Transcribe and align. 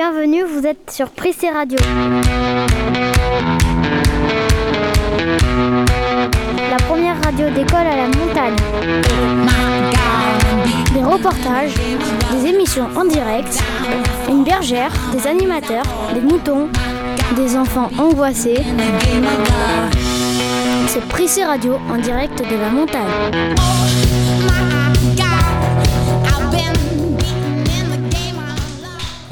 Bienvenue, 0.00 0.44
vous 0.44 0.64
êtes 0.64 0.92
sur 0.92 1.10
Prissé 1.10 1.50
Radio. 1.50 1.76
La 6.70 6.76
première 6.86 7.20
radio 7.20 7.50
d'école 7.50 7.84
à 7.84 7.96
la 7.96 8.06
montagne. 8.06 8.54
Des 10.94 11.02
reportages, 11.02 11.74
des 12.30 12.46
émissions 12.46 12.86
en 12.94 13.06
direct, 13.06 13.60
une 14.28 14.44
bergère, 14.44 14.92
des 15.12 15.26
animateurs, 15.26 15.82
des 16.14 16.20
moutons, 16.20 16.68
des 17.34 17.56
enfants 17.56 17.90
angoissés. 17.98 18.62
C'est 20.86 21.08
Prissé 21.08 21.42
Radio 21.42 21.76
en 21.90 21.96
direct 21.96 22.38
de 22.38 22.56
la 22.56 22.68
montagne. 22.68 24.27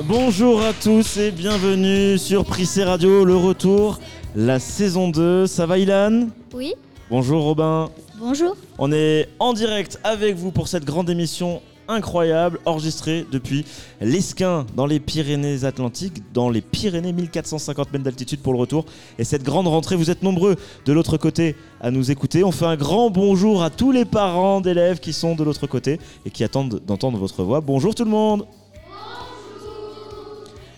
Bonjour 0.08 0.62
à 0.62 0.72
tous 0.72 1.16
et 1.16 1.32
bienvenue 1.32 2.16
sur 2.16 2.44
Prissé 2.44 2.84
Radio, 2.84 3.24
le 3.24 3.34
retour, 3.34 3.98
la 4.36 4.60
saison 4.60 5.08
2. 5.08 5.48
Ça 5.48 5.66
va 5.66 5.78
Ilan? 5.78 6.28
Oui. 6.54 6.74
Bonjour 7.10 7.42
Robin. 7.42 7.90
Bonjour. 8.16 8.56
On 8.78 8.92
est 8.92 9.28
en 9.40 9.52
direct 9.52 9.98
avec 10.04 10.36
vous 10.36 10.52
pour 10.52 10.68
cette 10.68 10.84
grande 10.84 11.10
émission 11.10 11.60
incroyable 11.88 12.60
enregistrée 12.66 13.26
depuis 13.32 13.64
l'Esquin 14.00 14.64
dans 14.76 14.86
les 14.86 15.00
Pyrénées-Atlantiques, 15.00 16.22
dans 16.32 16.50
les 16.50 16.60
Pyrénées, 16.60 17.12
1450 17.12 17.92
mètres 17.92 18.04
d'altitude 18.04 18.40
pour 18.40 18.52
le 18.52 18.60
retour. 18.60 18.84
Et 19.18 19.24
cette 19.24 19.42
grande 19.42 19.66
rentrée, 19.66 19.96
vous 19.96 20.10
êtes 20.10 20.22
nombreux 20.22 20.54
de 20.84 20.92
l'autre 20.92 21.16
côté 21.16 21.56
à 21.80 21.90
nous 21.90 22.12
écouter. 22.12 22.44
On 22.44 22.52
fait 22.52 22.66
un 22.66 22.76
grand 22.76 23.10
bonjour 23.10 23.64
à 23.64 23.70
tous 23.70 23.90
les 23.90 24.04
parents 24.04 24.60
d'élèves 24.60 25.00
qui 25.00 25.12
sont 25.12 25.34
de 25.34 25.42
l'autre 25.42 25.66
côté 25.66 25.98
et 26.24 26.30
qui 26.30 26.44
attendent 26.44 26.80
d'entendre 26.86 27.18
votre 27.18 27.42
voix. 27.42 27.60
Bonjour 27.60 27.92
tout 27.92 28.04
le 28.04 28.10
monde 28.10 28.46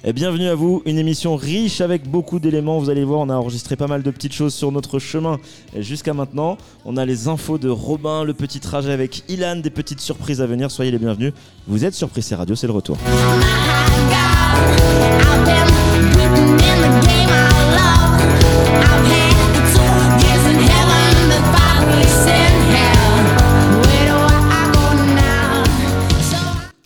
et 0.05 0.13
bienvenue 0.13 0.47
à 0.47 0.55
vous, 0.55 0.83
une 0.87 0.99
émission 0.99 1.35
riche 1.37 1.81
avec 1.81 2.09
beaucoup 2.09 2.39
d'éléments. 2.39 2.79
Vous 2.79 2.91
allez 2.91 3.05
voir, 3.05 3.21
on 3.21 3.29
a 3.29 3.35
enregistré 3.35 3.77
pas 3.77 3.87
mal 3.87 4.03
de 4.03 4.11
petites 4.11 4.33
choses 4.33 4.55
sur 4.55 4.71
notre 4.71 4.99
chemin 4.99 5.39
jusqu'à 5.77 6.15
maintenant. 6.15 6.57
On 6.85 6.97
a 6.97 7.05
les 7.05 7.29
infos 7.29 7.59
de 7.59 7.69
Robin, 7.69 8.25
le 8.25 8.35
petit 8.35 8.61
trajet 8.61 8.93
avec 8.93 9.25
Ilan, 9.29 9.57
des 9.57 9.71
petites 9.71 10.01
surprises 10.01 10.41
à 10.41 10.47
venir. 10.47 10.71
Soyez 10.71 10.91
les 10.91 10.99
bienvenus. 10.99 11.33
Vous 11.67 11.85
êtes 11.85 11.95
sur 11.95 12.09
Prissé 12.09 12.35
Radio, 12.35 12.55
c'est 12.55 12.67
le 12.67 12.73
retour. 12.73 12.97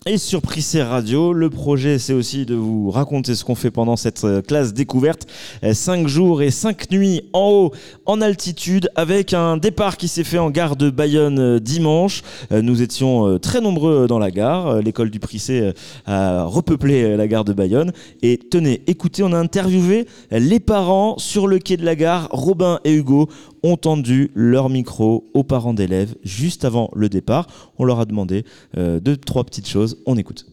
Et 0.05 0.19
sur 0.19 0.43
Prissé 0.43 0.83
Radio, 0.83 1.33
le 1.33 1.49
projet 1.49 2.01
c'est 2.01 2.13
aussi 2.13 2.45
de 2.45 2.57
vous 2.57 2.91
raconter 2.91 3.37
ce 3.37 3.45
qu'on 3.45 3.55
fait 3.55 3.71
pendant 3.71 3.95
cette 3.95 4.25
euh, 4.25 4.43
classe 4.43 4.75
découverte. 4.75 5.29
5 5.63 6.09
jours 6.09 6.43
et 6.43 6.51
5 6.51 6.91
nuits 6.91 7.23
en 7.33 7.51
haut, 7.51 7.73
en 8.05 8.21
altitude, 8.21 8.91
avec 8.97 9.33
un 9.33 9.57
départ 9.57 9.97
qui 9.97 10.09
s'est 10.09 10.25
fait 10.25 10.39
en 10.39 10.51
gare 10.51 10.75
de 10.75 10.91
Bayonne 10.91 11.39
euh, 11.39 11.61
dimanche. 11.61 12.25
Euh, 12.51 12.63
Nous 12.63 12.83
étions 12.83 13.39
très 13.39 13.61
nombreux 13.61 14.09
dans 14.09 14.19
la 14.19 14.33
gare. 14.33 14.83
L'école 14.83 15.09
du 15.09 15.21
Prissé 15.21 15.73
a 16.07 16.45
repeuplé 16.47 17.17
la 17.17 17.29
gare 17.29 17.45
de 17.45 17.53
Bayonne. 17.53 17.93
Et 18.23 18.39
tenez, 18.39 18.83
écoutez, 18.89 19.23
on 19.23 19.33
a 19.33 19.39
interviewé 19.39 20.07
les 20.33 20.59
parents 20.59 21.17
sur 21.19 21.47
le 21.47 21.61
quai 21.61 21.77
de 21.77 21.85
la 21.85 21.95
gare. 21.95 22.27
Robin 22.33 22.81
et 22.85 22.93
Hugo 22.93 23.29
ont 23.63 23.77
tendu 23.77 24.31
leur 24.35 24.69
micro 24.69 25.31
aux 25.35 25.45
parents 25.45 25.75
d'élèves 25.75 26.15
juste 26.23 26.65
avant 26.65 26.91
le 26.95 27.09
départ. 27.09 27.47
On 27.79 27.85
leur 27.85 28.01
a 28.01 28.05
demandé 28.05 28.45
euh, 28.77 29.01
deux, 29.01 29.17
trois 29.17 29.45
petites 29.45 29.69
choses. 29.69 29.99
On 30.07 30.17
écoute. 30.17 30.47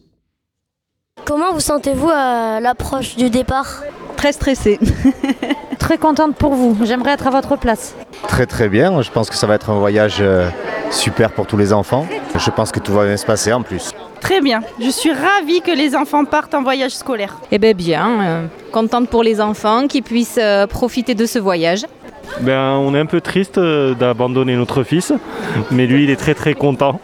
Comment 1.24 1.52
vous 1.52 1.60
sentez-vous 1.60 2.10
à 2.12 2.60
l'approche 2.60 3.16
du 3.16 3.30
départ? 3.30 3.82
Très 4.16 4.32
stressée. 4.32 4.78
Très 5.78 5.96
contente 5.96 6.36
pour 6.36 6.54
vous. 6.54 6.76
J'aimerais 6.84 7.12
être 7.12 7.26
à 7.26 7.30
votre 7.30 7.56
place. 7.56 7.94
Très 8.28 8.46
très 8.46 8.68
bien. 8.68 9.00
Je 9.02 9.10
pense 9.10 9.30
que 9.30 9.36
ça 9.36 9.46
va 9.46 9.54
être 9.54 9.70
un 9.70 9.78
voyage 9.78 10.18
euh, 10.20 10.48
super 10.90 11.32
pour 11.32 11.46
tous 11.46 11.56
les 11.56 11.72
enfants. 11.72 12.06
Je 12.36 12.50
pense 12.50 12.70
que 12.70 12.80
tout 12.80 12.92
va 12.92 13.06
bien 13.06 13.16
se 13.16 13.26
passer 13.26 13.52
en 13.52 13.62
plus. 13.62 13.92
Très 14.20 14.40
bien. 14.40 14.60
Je 14.78 14.90
suis 14.90 15.12
ravie 15.12 15.62
que 15.62 15.70
les 15.70 15.96
enfants 15.96 16.24
partent 16.24 16.54
en 16.54 16.62
voyage 16.62 16.92
scolaire. 16.92 17.40
Eh 17.50 17.58
bien 17.58 17.72
bien, 17.72 18.22
euh, 18.22 18.46
contente 18.70 19.08
pour 19.08 19.22
les 19.22 19.40
enfants 19.40 19.88
qui 19.88 20.02
puissent 20.02 20.38
euh, 20.40 20.66
profiter 20.66 21.14
de 21.14 21.24
ce 21.26 21.38
voyage. 21.38 21.86
Ben, 22.40 22.72
on 22.80 22.94
est 22.94 23.00
un 23.00 23.06
peu 23.06 23.20
triste 23.20 23.58
euh, 23.58 23.94
d'abandonner 23.94 24.56
notre 24.56 24.82
fils, 24.82 25.12
mais 25.70 25.86
lui 25.86 26.04
il 26.04 26.10
est 26.10 26.16
très 26.16 26.34
très 26.34 26.54
content. 26.54 27.00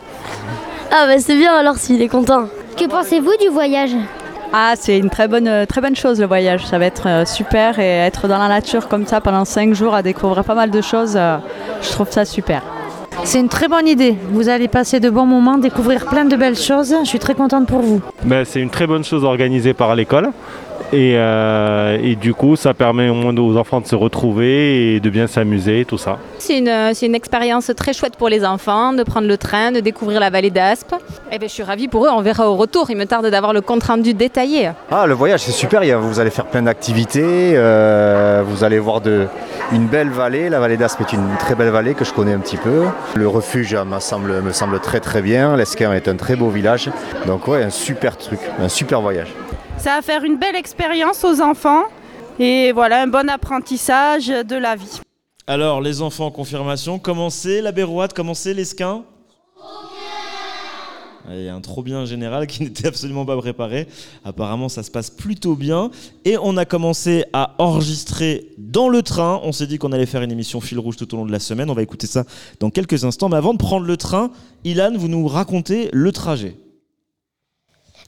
Ah 0.90 1.06
bah 1.06 1.18
c'est 1.18 1.36
bien 1.36 1.54
alors 1.54 1.76
s'il 1.76 2.00
est 2.02 2.08
content. 2.08 2.48
Que 2.76 2.88
pensez-vous 2.88 3.32
du 3.40 3.48
voyage? 3.48 3.94
Ah, 4.52 4.74
c'est 4.76 4.98
une 4.98 5.10
très 5.10 5.28
bonne, 5.28 5.66
très 5.66 5.80
bonne 5.80 5.96
chose 5.96 6.20
le 6.20 6.26
voyage. 6.26 6.64
Ça 6.66 6.78
va 6.78 6.86
être 6.86 7.08
euh, 7.08 7.24
super 7.24 7.78
et 7.78 7.98
être 7.98 8.28
dans 8.28 8.38
la 8.38 8.48
nature 8.48 8.88
comme 8.88 9.06
ça 9.06 9.20
pendant 9.20 9.44
5 9.44 9.74
jours 9.74 9.94
à 9.94 10.02
découvrir 10.02 10.44
pas 10.44 10.54
mal 10.54 10.70
de 10.70 10.80
choses, 10.80 11.14
euh, 11.16 11.36
je 11.82 11.90
trouve 11.90 12.10
ça 12.10 12.24
super. 12.24 12.62
C'est 13.24 13.40
une 13.40 13.48
très 13.48 13.66
bonne 13.68 13.88
idée. 13.88 14.14
Vous 14.30 14.48
allez 14.48 14.68
passer 14.68 15.00
de 15.00 15.10
bons 15.10 15.26
moments, 15.26 15.58
découvrir 15.58 16.06
plein 16.06 16.26
de 16.26 16.36
belles 16.36 16.56
choses. 16.56 16.94
Je 17.02 17.08
suis 17.08 17.18
très 17.18 17.34
contente 17.34 17.66
pour 17.66 17.80
vous. 17.80 18.00
Ben, 18.24 18.44
c'est 18.44 18.60
une 18.60 18.70
très 18.70 18.86
bonne 18.86 19.04
chose 19.04 19.24
organisée 19.24 19.74
par 19.74 19.94
l'école. 19.94 20.30
Et, 20.92 21.14
euh, 21.16 21.98
et 22.02 22.14
du 22.14 22.32
coup, 22.32 22.54
ça 22.56 22.72
permet 22.74 23.08
au 23.08 23.14
moins 23.14 23.36
aux 23.36 23.56
enfants 23.56 23.80
de 23.80 23.86
se 23.86 23.96
retrouver 23.96 24.94
et 24.94 25.00
de 25.00 25.10
bien 25.10 25.26
s'amuser, 25.26 25.84
tout 25.84 25.98
ça. 25.98 26.18
C'est 26.38 26.58
une, 26.58 26.68
euh, 26.68 26.92
c'est 26.94 27.06
une 27.06 27.14
expérience 27.14 27.70
très 27.76 27.92
chouette 27.92 28.16
pour 28.16 28.28
les 28.28 28.44
enfants, 28.44 28.92
de 28.92 29.02
prendre 29.02 29.26
le 29.26 29.36
train, 29.36 29.72
de 29.72 29.80
découvrir 29.80 30.20
la 30.20 30.30
vallée 30.30 30.50
d'Aspe. 30.50 30.94
Eh 31.32 31.38
bien, 31.38 31.48
je 31.48 31.52
suis 31.52 31.62
ravie 31.62 31.88
pour 31.88 32.06
eux, 32.06 32.08
on 32.12 32.20
verra 32.22 32.48
au 32.48 32.54
retour. 32.54 32.90
Il 32.90 32.96
me 32.96 33.04
tarde 33.06 33.26
d'avoir 33.26 33.52
le 33.52 33.60
compte-rendu 33.60 34.14
détaillé. 34.14 34.70
Ah, 34.90 35.06
le 35.06 35.14
voyage 35.14 35.40
c'est 35.40 35.52
super. 35.52 35.82
Vous 36.00 36.20
allez 36.20 36.30
faire 36.30 36.46
plein 36.46 36.62
d'activités. 36.62 37.52
euh, 37.54 38.42
vous 38.46 38.64
allez 38.64 38.78
voir 38.78 39.00
de, 39.00 39.26
une 39.72 39.86
belle 39.86 40.10
vallée. 40.10 40.48
La 40.48 40.60
vallée 40.60 40.76
d'Aspe 40.76 41.00
est 41.00 41.12
une 41.12 41.36
très 41.38 41.54
belle 41.54 41.70
vallée 41.70 41.94
que 41.94 42.04
je 42.04 42.12
connais 42.12 42.32
un 42.32 42.38
petit 42.38 42.56
peu. 42.56 42.84
Le 43.14 43.28
refuge 43.28 43.74
me 43.74 43.98
semble, 44.00 44.40
me 44.40 44.52
semble 44.52 44.78
très 44.80 45.00
très 45.00 45.22
bien. 45.22 45.56
L'Esquin 45.56 45.92
est 45.92 46.08
un 46.08 46.16
très 46.16 46.36
beau 46.36 46.48
village. 46.48 46.90
Donc 47.26 47.48
ouais, 47.48 47.62
un 47.62 47.70
super 47.70 48.16
truc, 48.16 48.38
un 48.60 48.68
super 48.68 49.00
voyage. 49.00 49.34
Ça 49.78 49.96
va 49.96 50.02
faire 50.02 50.24
une 50.24 50.36
belle 50.36 50.56
expérience 50.56 51.22
aux 51.24 51.40
enfants 51.40 51.84
et 52.38 52.72
voilà 52.72 53.02
un 53.02 53.06
bon 53.06 53.28
apprentissage 53.28 54.26
de 54.26 54.56
la 54.56 54.74
vie. 54.74 55.00
Alors, 55.46 55.80
les 55.80 56.02
enfants, 56.02 56.30
confirmation. 56.30 56.98
Comment 56.98 57.30
c'est 57.30 57.62
la 57.62 57.70
Bérouate 57.72 58.12
Comment 58.12 58.34
c'est 58.34 58.52
l'Esquin? 58.52 59.04
Il 61.28 61.42
y 61.42 61.48
a 61.48 61.54
un 61.54 61.60
trop 61.60 61.82
bien 61.82 62.04
général 62.04 62.46
qui 62.46 62.62
n'était 62.64 62.88
absolument 62.88 63.24
pas 63.24 63.36
préparé. 63.36 63.86
Apparemment, 64.24 64.68
ça 64.68 64.82
se 64.82 64.90
passe 64.90 65.10
plutôt 65.10 65.54
bien. 65.54 65.90
Et 66.24 66.36
on 66.40 66.56
a 66.56 66.64
commencé 66.64 67.24
à 67.32 67.54
enregistrer 67.58 68.48
dans 68.58 68.88
le 68.88 69.02
train. 69.02 69.40
On 69.44 69.52
s'est 69.52 69.66
dit 69.66 69.78
qu'on 69.78 69.92
allait 69.92 70.06
faire 70.06 70.22
une 70.22 70.32
émission 70.32 70.60
fil 70.60 70.78
rouge 70.78 70.96
tout 70.96 71.12
au 71.14 71.16
long 71.16 71.26
de 71.26 71.32
la 71.32 71.40
semaine. 71.40 71.70
On 71.70 71.74
va 71.74 71.82
écouter 71.82 72.06
ça 72.06 72.24
dans 72.60 72.70
quelques 72.70 73.04
instants. 73.04 73.28
Mais 73.28 73.36
avant 73.36 73.52
de 73.52 73.58
prendre 73.58 73.86
le 73.86 73.96
train, 73.96 74.30
Ilan, 74.64 74.92
vous 74.96 75.08
nous 75.08 75.26
racontez 75.28 75.90
le 75.92 76.12
trajet. 76.12 76.56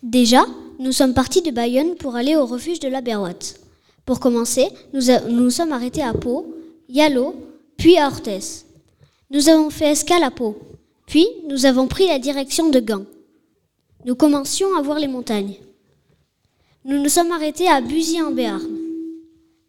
Déjà, 0.03 0.45
nous 0.79 0.93
sommes 0.93 1.15
partis 1.15 1.43
de 1.43 1.51
Bayonne 1.51 1.97
pour 1.97 2.15
aller 2.15 2.37
au 2.37 2.47
refuge 2.47 2.81
de 2.81 2.89
la 2.89 3.01
Berroite. 3.01 3.59
Pour 4.05 4.21
commencer, 4.21 4.69
nous 4.93 5.01
nous 5.29 5.51
sommes 5.51 5.73
arrêtés 5.73 6.03
à 6.03 6.15
Pau, 6.15 6.55
Yalo, 6.89 7.35
puis 7.77 7.99
à 7.99 8.07
Orthès. 8.07 8.67
Nous 9.31 9.49
avons 9.49 9.71
fait 9.71 9.91
escale 9.91 10.23
à 10.23 10.31
Pau, 10.31 10.57
puis 11.07 11.27
nous 11.49 11.67
avons 11.67 11.89
pris 11.89 12.07
la 12.07 12.19
direction 12.19 12.71
de 12.71 12.81
Gand. 12.81 13.05
Nous 14.05 14.15
commencions 14.15 14.77
à 14.77 14.83
voir 14.83 14.99
les 14.99 15.09
montagnes. 15.09 15.57
Nous 16.85 17.03
nous 17.03 17.09
sommes 17.09 17.33
arrêtés 17.33 17.69
à 17.69 17.81
Buzy 17.81 18.23
en 18.23 18.31
Béarn. 18.31 18.63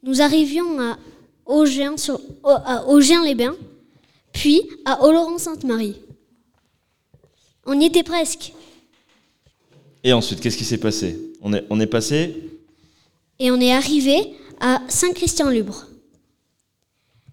Nous 0.03 0.22
arrivions 0.22 0.79
à 0.79 0.97
Augien-les-Bains, 1.46 3.56
puis 4.31 4.61
à 4.85 5.03
Oloron-Sainte-Marie. 5.03 5.96
On 7.66 7.79
y 7.79 7.85
était 7.85 8.03
presque. 8.03 8.53
Et 10.03 10.13
ensuite, 10.13 10.39
qu'est-ce 10.39 10.57
qui 10.57 10.65
s'est 10.65 10.77
passé 10.77 11.19
on 11.41 11.53
est, 11.53 11.65
on 11.69 11.79
est 11.79 11.87
passé 11.87 12.35
et 13.40 13.51
on 13.51 13.59
est 13.61 13.72
arrivé 13.72 14.35
à 14.59 14.81
Saint-Christian-Lubre. 14.90 15.85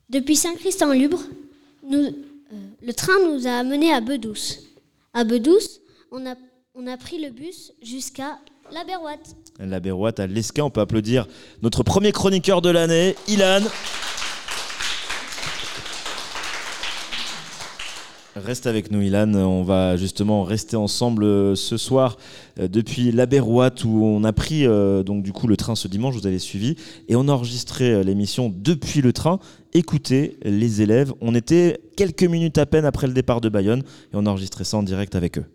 Depuis 0.09 0.37
Saint-Christian-Lubre, 0.37 1.21
euh, 1.93 2.11
le 2.81 2.93
train 2.93 3.19
nous 3.29 3.49
a 3.49 3.59
amenés 3.59 3.93
à 3.93 4.01
Bedouce. 4.01 4.61
À 5.13 5.25
Bedouce, 5.25 5.81
on 6.13 6.25
a, 6.27 6.37
on 6.77 6.87
a 6.87 6.97
pris 6.97 7.21
le 7.21 7.31
bus 7.31 7.73
jusqu'à 7.83 8.39
la 8.71 8.85
Berroite. 8.85 9.35
La 9.59 9.81
Bérouate 9.81 10.21
à 10.21 10.29
l'Esquin. 10.29 10.63
On 10.65 10.71
peut 10.71 10.81
applaudir 10.81 11.27
notre 11.63 11.83
premier 11.83 12.13
chroniqueur 12.13 12.63
de 12.63 12.71
l'année, 12.71 13.17
Ilan. 13.27 13.63
Reste 18.37 18.67
avec 18.67 18.91
nous, 18.91 19.01
Ilan. 19.01 19.33
On 19.33 19.63
va 19.63 19.97
justement 19.97 20.43
rester 20.43 20.77
ensemble 20.77 21.25
euh, 21.25 21.55
ce 21.55 21.79
soir 21.79 22.19
euh, 22.61 22.69
depuis 22.69 23.11
la 23.11 23.25
Bérouate 23.25 23.83
où 23.85 24.05
on 24.05 24.25
a 24.25 24.33
pris 24.35 24.67
euh, 24.67 25.03
donc 25.03 25.23
du 25.23 25.33
coup 25.33 25.47
le 25.47 25.57
train 25.57 25.75
ce 25.75 25.89
dimanche. 25.89 26.15
Vous 26.15 26.27
avez 26.27 26.39
suivi 26.39 26.77
et 27.09 27.17
on 27.17 27.29
a 27.29 27.33
enregistré 27.33 28.05
l'émission 28.05 28.53
depuis 28.55 29.01
le 29.01 29.15
train. 29.15 29.39
Écoutez 29.73 30.37
les 30.43 30.83
élèves. 30.83 31.15
On 31.23 31.35
était 31.35 31.81
quelques 31.97 32.25
minutes 32.25 32.59
à 32.59 32.67
peine 32.67 32.85
après 32.85 33.07
le 33.07 33.15
départ 33.15 33.41
de 33.41 33.49
Bayonne 33.49 33.81
et 33.81 34.17
on 34.17 34.27
a 34.27 34.31
enregistré 34.31 34.65
ça 34.65 34.77
en 34.77 34.83
direct 34.83 35.15
avec 35.15 35.39
eux. 35.39 35.47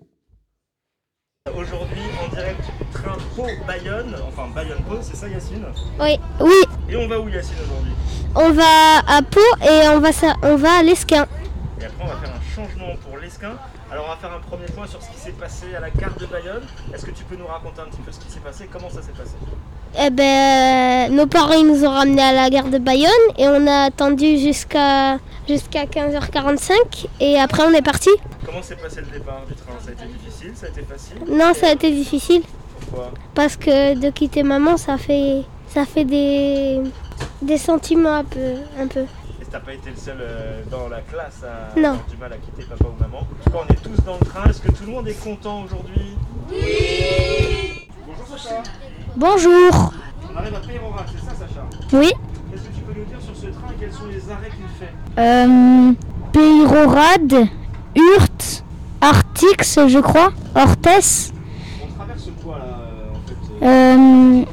Aujourd'hui, 1.55 2.01
en 2.25 2.33
direct 2.33 2.61
du 2.61 2.85
train 2.93 3.17
Pau-Bayonne, 3.35 4.15
enfin 4.27 4.47
Bayonne-Pau, 4.55 4.97
c'est 5.01 5.15
ça 5.15 5.27
Yacine? 5.29 5.65
Oui. 5.99 6.17
Oui. 6.39 6.63
Et 6.89 6.95
on 6.95 7.07
va 7.07 7.19
où 7.19 7.29
Yacine 7.29 7.53
aujourd'hui? 7.63 7.91
On 8.35 8.51
va 8.51 8.99
à 9.07 9.21
Pau 9.21 9.39
et 9.61 9.87
on 9.89 9.99
va, 9.99 10.09
on 10.41 10.55
va 10.55 10.79
à 10.79 10.83
l'Esquin. 10.83 11.27
Et 11.79 11.85
après 11.85 12.03
on 12.03 12.07
va 12.07 12.15
faire 12.15 12.30
pour 13.03 13.17
l'Esquin. 13.17 13.53
Alors 13.91 14.05
on 14.05 14.09
va 14.09 14.17
faire 14.17 14.33
un 14.33 14.39
premier 14.39 14.65
point 14.65 14.87
sur 14.87 15.01
ce 15.01 15.09
qui 15.09 15.17
s'est 15.17 15.31
passé 15.31 15.75
à 15.75 15.79
la 15.79 15.89
gare 15.89 16.15
de 16.19 16.25
Bayonne. 16.25 16.63
Est-ce 16.93 17.05
que 17.05 17.11
tu 17.11 17.23
peux 17.23 17.35
nous 17.35 17.47
raconter 17.47 17.81
un 17.81 17.85
petit 17.85 18.01
peu 18.01 18.11
ce 18.11 18.19
qui 18.19 18.31
s'est 18.31 18.39
passé? 18.39 18.69
Comment 18.71 18.89
ça 18.89 19.01
s'est 19.01 19.11
passé? 19.11 19.35
Eh 19.99 20.09
ben, 20.09 21.13
nos 21.13 21.27
parents 21.27 21.53
ils 21.53 21.67
nous 21.67 21.83
ont 21.85 21.89
ramenés 21.89 22.21
à 22.21 22.31
la 22.31 22.49
gare 22.49 22.69
de 22.69 22.77
Bayonne 22.77 23.09
et 23.37 23.47
on 23.47 23.67
a 23.67 23.85
attendu 23.85 24.37
jusqu'à 24.37 25.17
jusqu'à 25.47 25.85
15h45 25.85 27.07
et 27.19 27.39
après 27.39 27.63
on 27.63 27.73
est 27.73 27.81
parti. 27.81 28.09
Comment 28.45 28.61
s'est 28.61 28.75
passé 28.75 29.01
le 29.01 29.07
départ 29.07 29.43
du 29.47 29.53
train 29.55 29.73
Ça 29.83 29.89
a 29.89 29.93
été 29.93 30.05
difficile 30.05 30.51
Ça 30.55 30.67
a 30.67 30.69
été 30.69 30.81
facile? 30.81 31.17
Non, 31.27 31.53
ça 31.53 31.67
a 31.67 31.71
été 31.73 31.91
difficile 31.91 32.43
Pourquoi? 32.79 33.11
Parce 33.35 33.57
que 33.57 33.95
de 33.99 34.09
quitter 34.09 34.43
maman, 34.43 34.77
ça 34.77 34.97
fait 34.97 35.43
ça 35.67 35.85
fait 35.85 36.05
des 36.05 36.81
des 37.41 37.57
sentiments 37.57 38.15
un 38.15 38.23
peu 38.23 38.53
un 38.79 38.87
peu. 38.87 39.05
T'as 39.51 39.59
pas 39.59 39.73
été 39.73 39.89
le 39.89 39.95
seul 39.97 40.17
euh, 40.21 40.61
dans 40.71 40.87
la 40.87 41.01
classe 41.01 41.43
à 41.43 41.77
Non. 41.77 41.89
avoir 41.89 42.05
du 42.07 42.17
mal 42.17 42.31
à 42.33 42.37
quitter 42.37 42.63
papa 42.63 42.85
ou 42.85 43.01
maman. 43.01 43.19
En 43.19 43.25
tout 43.43 43.51
cas, 43.51 43.57
on 43.67 43.73
est 43.73 43.81
tous 43.83 44.01
dans 44.05 44.17
le 44.19 44.25
train. 44.25 44.45
Est-ce 44.49 44.61
que 44.61 44.71
tout 44.71 44.85
le 44.85 44.91
monde 44.93 45.07
est 45.09 45.21
content 45.21 45.63
aujourd'hui? 45.63 46.15
Oui 46.49 47.87
Bonjour 48.07 48.37
Sacha. 48.37 48.63
Bonjour. 49.17 49.93
On 50.33 50.37
arrive 50.37 50.55
à 50.55 50.59
Pérorac, 50.59 51.05
c'est 51.11 51.25
ça 51.25 51.35
Sacha? 51.35 51.65
Oui. 51.91 52.11
Qu'est-ce 52.49 52.63
que 52.63 52.73
tu 52.75 52.81
peux 52.81 52.97
nous 52.97 53.05
dire 53.05 53.19
sur 53.21 53.35
ce 53.35 53.47
train? 53.47 53.67
Et 53.75 53.79
quels 53.79 53.91
sont 53.91 54.05
les 54.09 54.31
arrêts 54.31 54.49
qu'il 54.49 54.67
fait? 54.79 54.93
Euh, 55.19 55.91
Peyrorade, 56.31 57.47
Hurt, 57.97 58.63
Artix, 59.01 59.79
je 59.87 59.99
crois, 59.99 60.31
Ortès, 60.55 61.33
On 61.83 61.93
traverse 61.93 62.29
quoi 62.41 62.57
là 62.57 62.63
euh, 62.79 63.09
en 63.11 63.27
fait 63.27 63.65
euh, 63.65 63.65
euh, 63.65 64.45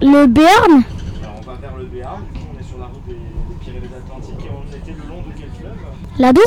le 0.00 0.26
Béarn, 0.26 0.82
Alors 1.22 1.34
on 1.38 1.40
va 1.42 1.54
vers 1.60 1.76
le 1.76 1.84
Béarn, 1.86 2.22
du 2.32 2.38
coup 2.38 2.46
on 2.54 2.60
est 2.60 2.62
sur 2.62 2.78
la 2.78 2.86
route 2.86 3.04
des, 3.06 3.14
des 3.14 3.54
Pyrénées-Atlantiques 3.60 4.46
et 4.46 4.50
on 4.50 4.76
était 4.76 4.92
le 4.92 5.08
long 5.08 5.22
de 5.22 5.32
quel 5.36 5.50
fleuve 5.50 5.74
Ladour. 6.18 6.42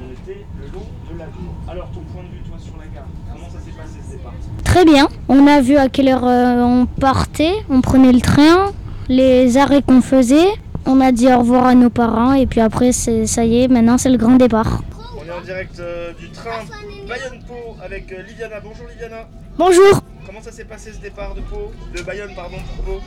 On 0.00 0.12
était 0.12 0.44
le 0.60 0.66
long 0.72 0.86
de 1.12 1.18
la 1.18 1.24
Dour. 1.26 1.54
Alors 1.68 1.90
ton 1.90 2.00
point 2.12 2.22
de 2.22 2.28
vue 2.28 2.42
toi 2.48 2.56
sur 2.58 2.74
la 2.76 2.86
gare, 2.86 3.06
comment 3.32 3.48
ça 3.48 3.58
s'est 3.58 3.72
passé 3.76 3.98
ce 4.06 4.12
départ? 4.16 4.32
Très 4.64 4.84
bien. 4.84 5.08
On 5.28 5.46
a 5.48 5.60
vu 5.60 5.76
à 5.76 5.88
quelle 5.88 6.08
heure 6.08 6.24
euh, 6.24 6.62
on 6.62 6.86
partait, 6.86 7.54
on 7.68 7.80
prenait 7.80 8.12
le 8.12 8.20
train, 8.20 8.72
les 9.08 9.56
arrêts 9.56 9.82
qu'on 9.82 10.00
faisait. 10.02 10.48
On 10.86 11.00
a 11.00 11.10
dit 11.10 11.26
au 11.26 11.38
revoir 11.40 11.66
à 11.66 11.74
nos 11.74 11.90
parents 11.90 12.32
et 12.34 12.46
puis 12.46 12.60
après, 12.60 12.92
c'est 12.92 13.26
ça 13.26 13.44
y 13.44 13.62
est, 13.62 13.68
maintenant 13.68 13.98
c'est 13.98 14.08
le 14.08 14.18
grand 14.18 14.36
départ. 14.36 14.82
On 15.20 15.26
est 15.26 15.32
en 15.32 15.40
direct 15.40 15.78
euh, 15.80 16.12
du 16.14 16.30
train 16.30 16.60
Bayonne-Pau 17.08 17.76
avec 17.84 18.12
euh, 18.12 18.22
Liviana. 18.22 18.60
Bonjour 18.60 18.86
Liviana. 18.88 19.28
Bonjour. 19.58 20.00
Comment 20.26 20.40
ça 20.40 20.52
s'est 20.52 20.64
passé 20.64 20.92
ce 20.92 21.00
départ 21.00 21.34
de 21.34 21.40
Pau 21.40 21.72
De 21.94 22.02
Bayonne 22.02 22.34
pardon 22.36 22.56
pour 22.76 22.84
Pau? 22.84 23.00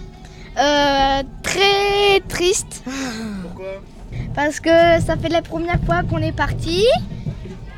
Euh, 0.59 1.23
très 1.41 2.19
triste 2.27 2.83
Pourquoi? 3.43 3.81
Parce 4.35 4.59
que 4.59 4.69
ça 5.05 5.15
fait 5.17 5.29
la 5.29 5.41
première 5.41 5.79
fois 5.85 6.01
qu'on 6.09 6.19
est 6.19 6.31
parti 6.35 6.85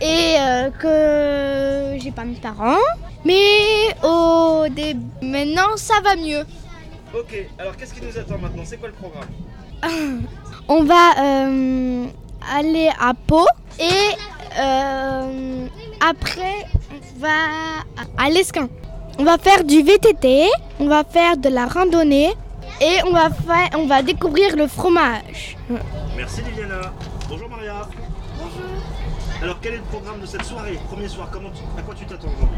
et 0.01 0.35
euh, 0.39 0.69
que 0.81 1.99
j'ai 2.01 2.11
pas 2.11 2.23
mes 2.25 2.35
parents. 2.35 2.77
Mais 3.25 3.95
au 4.03 4.65
dé- 4.69 4.95
maintenant 5.21 5.75
ça 5.77 5.95
va 6.03 6.15
mieux. 6.15 6.43
Ok, 7.17 7.33
alors 7.59 7.75
qu'est-ce 7.77 7.93
qui 7.93 8.01
nous 8.05 8.17
attend 8.17 8.37
maintenant? 8.37 8.63
C'est 8.65 8.77
quoi 8.77 8.89
le 8.89 8.95
programme? 8.95 9.29
On 10.67 10.83
va 10.83 11.11
euh, 11.19 12.05
aller 12.57 12.89
à 12.99 13.13
Pau 13.13 13.45
et 13.79 14.15
euh, 14.59 15.67
après 16.05 16.55
on 16.91 17.19
va 17.19 17.83
à 18.17 18.29
l'Esquin. 18.29 18.67
On 19.19 19.23
va 19.25 19.37
faire 19.37 19.63
du 19.63 19.81
VTT, 19.83 20.47
on 20.79 20.87
va 20.87 21.03
faire 21.03 21.37
de 21.37 21.49
la 21.49 21.65
randonnée 21.67 22.31
et 22.81 22.97
on 23.05 23.11
va, 23.11 23.29
faire, 23.29 23.69
on 23.77 23.85
va 23.85 24.01
découvrir 24.01 24.55
le 24.55 24.67
fromage. 24.67 25.57
Merci 26.15 26.41
Liviana. 26.41 26.81
Bonjour 27.29 27.49
Maria. 27.49 27.87
Bonjour. 28.37 28.69
Alors 29.41 29.57
quel 29.61 29.73
est 29.73 29.77
le 29.77 29.83
programme 29.83 30.19
de 30.21 30.25
cette 30.25 30.43
soirée 30.43 30.79
Premier 30.89 31.07
soir, 31.07 31.27
comment 31.31 31.49
tu- 31.49 31.63
à 31.79 31.81
quoi 31.81 31.93
tu 31.95 32.05
t'attends 32.05 32.27
aujourd'hui? 32.27 32.57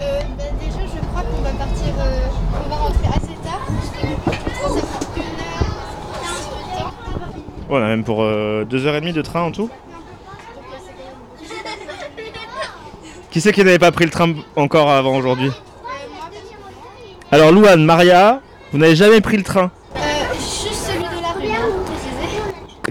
Euh, 0.00 0.20
bah, 0.36 0.44
déjà, 0.60 0.78
je 0.86 1.00
crois 1.08 1.22
qu'on 1.22 1.42
va 1.42 1.50
partir, 1.50 1.94
euh, 1.98 2.20
on 2.64 2.68
va 2.68 2.76
rentrer 2.76 3.08
assez 3.08 3.34
tard. 3.44 3.66
Parce 3.66 3.90
que 3.90 4.80
ça 4.80 4.86
prend 5.00 5.16
une 5.16 5.22
heure. 5.22 6.92
On 7.70 7.76
a 7.76 7.80
même 7.88 8.04
pour 8.04 8.22
2h30 8.22 9.12
de 9.12 9.22
train 9.22 9.42
en 9.42 9.52
tout. 9.52 9.70
Qui 13.30 13.40
c'est 13.42 13.52
qui 13.52 13.62
n'avait 13.62 13.78
pas 13.78 13.92
pris 13.92 14.04
le 14.04 14.10
train 14.10 14.32
encore 14.56 14.90
avant 14.90 15.14
aujourd'hui? 15.16 15.50
Alors 17.30 17.52
Louane, 17.52 17.84
Maria, 17.84 18.40
vous 18.72 18.78
n'avez 18.78 18.96
jamais 18.96 19.20
pris 19.20 19.36
le 19.36 19.42
train. 19.42 19.70
Euh, 19.96 20.00
juste 20.34 20.72
celui 20.86 21.00
de 21.00 21.20
la 21.22 21.32
rue, 21.32 21.50
hein, 21.50 21.68
préciser. 21.84 22.40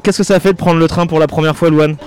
Qu'est-ce 0.07 0.19
que 0.19 0.23
ça 0.23 0.39
fait 0.39 0.53
de 0.53 0.57
prendre 0.57 0.79
le 0.79 0.87
train 0.87 1.05
pour 1.05 1.19
la 1.19 1.27
première 1.27 1.53
fois 1.53 1.69
Louane 1.69 1.97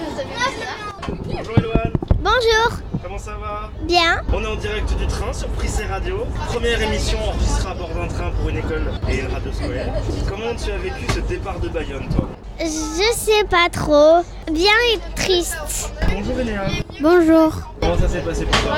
Bonjour 1.07 1.61
Louane, 1.61 1.93
Bonjour. 2.19 2.79
comment 3.03 3.19
ça 3.19 3.33
va? 3.33 3.69
Bien. 3.83 4.23
On 4.33 4.43
est 4.43 4.47
en 4.47 4.57
direct 4.57 4.97
du 4.99 5.07
train 5.07 5.31
sur 5.35 5.49
Prissé 5.49 5.85
Radio. 5.85 6.25
Première 6.49 6.81
émission 6.81 7.19
enregistrée 7.23 7.71
à 7.71 7.75
bord 7.75 7.91
d'un 7.91 8.09
train 8.09 8.31
pour 8.41 8.49
une 8.49 8.57
école 8.57 8.91
et 9.07 9.19
une 9.21 9.27
radio 9.27 9.53
scolaire. 9.53 9.93
Comment 10.27 10.55
tu 10.57 10.71
as 10.71 10.79
vécu 10.79 11.13
ce 11.15 11.21
départ 11.21 11.61
de 11.61 11.69
Bayonne 11.69 12.09
toi? 12.09 12.27
Je 12.59 13.13
sais 13.15 13.45
pas 13.51 13.69
trop. 13.71 14.25
Bien 14.51 14.73
et 14.95 14.99
triste. 15.15 15.93
Bonjour 16.11 16.41
Enéa. 16.41 16.69
Bonjour. 17.03 17.53
Comment 17.83 17.99
ça 17.99 18.09
s'est 18.09 18.21
passé 18.21 18.47
pour 18.47 18.61
toi? 18.63 18.77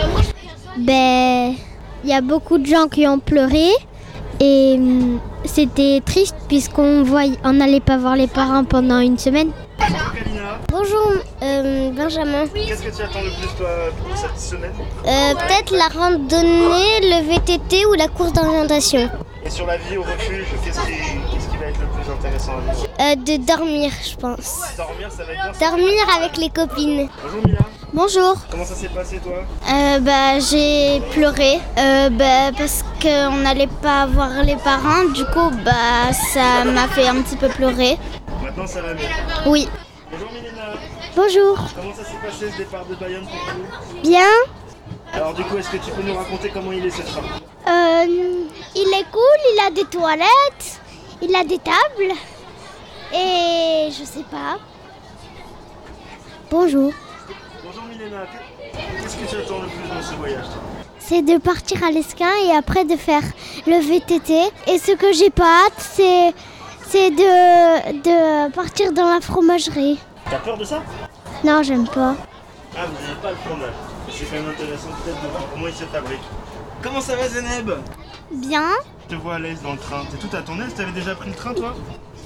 Ben, 0.78 1.54
il 2.02 2.10
y 2.10 2.12
a 2.12 2.20
beaucoup 2.20 2.58
de 2.58 2.66
gens 2.66 2.88
qui 2.88 3.06
ont 3.06 3.20
pleuré 3.20 3.68
et 4.42 4.74
hum, 4.76 5.20
c'était 5.44 6.00
triste 6.04 6.34
puisqu'on 6.48 7.02
voyait, 7.04 7.36
on 7.44 7.52
n'allait 7.52 7.80
pas 7.80 7.96
voir 7.96 8.16
les 8.16 8.26
parents 8.26 8.64
pendant 8.64 8.98
une 8.98 9.16
semaine. 9.18 9.50
Bonjour 10.70 11.12
euh, 11.42 11.90
Benjamin. 11.90 12.46
Qu'est-ce 12.54 12.82
que 12.82 12.96
tu 12.96 13.02
attends 13.02 13.20
le 13.22 13.30
plus 13.30 13.56
toi 13.56 13.68
pour 14.02 14.16
cette 14.16 14.38
semaine 14.38 14.72
Euh, 15.06 15.34
Peut-être 15.34 15.72
la 15.76 15.88
randonnée, 16.00 17.00
le 17.02 17.28
VTT 17.28 17.86
ou 17.86 17.94
la 17.94 18.08
course 18.08 18.32
d'orientation. 18.32 19.08
Et 19.44 19.50
sur 19.50 19.66
la 19.66 19.76
vie 19.76 19.96
au 19.96 20.02
refuge, 20.02 20.46
qu'est-ce 20.64 20.80
qui, 20.80 20.92
qu'est-ce 21.32 21.48
qui 21.48 21.56
va 21.58 21.66
être 21.66 21.80
le 21.80 21.86
plus 21.88 22.10
intéressant 22.12 22.52
à 22.56 22.72
vivre? 22.72 22.86
Euh, 23.00 23.14
de 23.16 23.44
dormir, 23.44 23.92
je 24.04 24.16
pense. 24.16 24.60
Dormir, 24.76 25.08
ça 25.10 25.24
va 25.24 25.32
être 25.32 25.58
bien. 25.58 25.68
Dormir 25.68 26.02
avec 26.18 26.36
les 26.36 26.48
copines. 26.48 27.08
Bonjour 27.22 27.46
Mila. 27.46 27.58
Bonjour. 27.94 28.36
Comment 28.50 28.64
ça 28.64 28.74
s'est 28.74 28.88
passé 28.88 29.18
toi 29.18 29.44
Euh, 29.70 29.98
bah, 30.00 30.38
j'ai 30.38 31.00
pleuré 31.10 31.60
euh, 31.78 32.08
bah, 32.08 32.50
parce 32.56 32.82
qu'on 33.02 33.36
n'allait 33.36 33.68
pas 33.82 34.06
voir 34.06 34.30
les 34.44 34.56
parents. 34.56 35.04
Du 35.14 35.24
coup, 35.26 35.50
bah, 35.62 36.10
ça 36.32 36.64
m'a 36.64 36.88
fait 36.88 37.06
un 37.06 37.20
petit 37.20 37.36
peu 37.36 37.48
pleurer. 37.48 37.98
Maintenant 38.42 38.66
ça 38.66 38.80
va 38.80 38.94
mieux. 38.94 39.00
Oui. 39.46 39.68
Bonjour 40.10 40.28
Milena. 40.32 40.72
Bonjour. 41.14 41.58
Comment 41.76 41.94
ça 41.94 42.04
s'est 42.04 42.16
passé 42.24 42.50
ce 42.50 42.56
départ 42.56 42.86
de 42.86 42.94
Bayonne 42.94 43.24
pour 43.24 43.32
vous 43.32 44.00
Bien. 44.08 44.28
Alors 45.12 45.34
du 45.34 45.42
coup, 45.44 45.58
est-ce 45.58 45.68
que 45.68 45.76
tu 45.76 45.90
peux 45.90 46.02
nous 46.02 46.14
raconter 46.14 46.48
comment 46.48 46.72
il 46.72 46.86
est 46.86 46.90
ce 46.90 47.02
train 47.02 47.20
Euh, 47.68 48.04
il 48.74 48.88
est 48.98 49.10
cool, 49.12 49.38
il 49.54 49.60
a 49.66 49.70
des 49.70 49.84
toilettes, 49.84 50.80
il 51.20 51.36
a 51.36 51.44
des 51.44 51.58
tables. 51.58 52.14
Et 53.14 53.90
je 53.90 54.02
sais 54.04 54.24
pas. 54.30 54.56
Bonjour. 56.50 56.92
Bonjour 57.74 57.88
Milena. 57.88 58.26
Qu'est-ce 59.00 59.16
que 59.16 59.30
tu 59.30 59.36
attends 59.36 59.60
le 59.62 59.68
plus 59.68 59.88
dans 59.88 60.02
ce 60.02 60.14
voyage 60.14 60.44
C'est 60.98 61.22
de 61.22 61.38
partir 61.38 61.82
à 61.82 61.90
l'Esquin 61.90 62.30
et 62.46 62.54
après 62.54 62.84
de 62.84 62.96
faire 62.96 63.22
le 63.66 63.78
VTT. 63.80 64.34
Et 64.66 64.78
ce 64.78 64.92
que 64.92 65.12
j'ai 65.12 65.30
pas 65.30 65.64
hâte, 65.66 65.78
c'est, 65.78 66.34
c'est 66.86 67.10
de, 67.10 67.92
de 68.02 68.50
partir 68.52 68.92
dans 68.92 69.08
la 69.14 69.20
fromagerie. 69.20 69.98
T'as 70.30 70.38
peur 70.38 70.58
de 70.58 70.64
ça? 70.64 70.82
Non, 71.44 71.62
j'aime 71.62 71.86
pas. 71.88 72.14
Ah, 72.76 72.86
vous 72.86 73.06
n'avez 73.06 73.20
pas 73.22 73.30
le 73.30 73.36
fromage. 73.36 73.72
C'est 74.10 74.24
quand 74.26 74.36
même 74.36 74.50
intéressant 74.50 74.88
peut-être 75.04 75.22
de 75.22 75.28
voir 75.28 75.42
comment 75.52 75.66
il 75.68 75.74
se 75.74 75.84
fabrique. 75.84 76.20
Comment 76.82 77.00
ça 77.00 77.16
va 77.16 77.28
Zeneb? 77.28 77.70
Bien 78.32 78.68
Je 79.08 79.14
te 79.16 79.20
vois 79.20 79.36
à 79.36 79.38
l'aise 79.38 79.62
dans 79.62 79.72
le 79.72 79.78
train. 79.78 80.02
T'es 80.10 80.18
tout 80.18 80.34
à 80.36 80.42
ton 80.42 80.60
aise? 80.60 80.74
T'avais 80.74 80.92
déjà 80.92 81.14
pris 81.14 81.30
le 81.30 81.36
train 81.36 81.54
toi? 81.54 81.74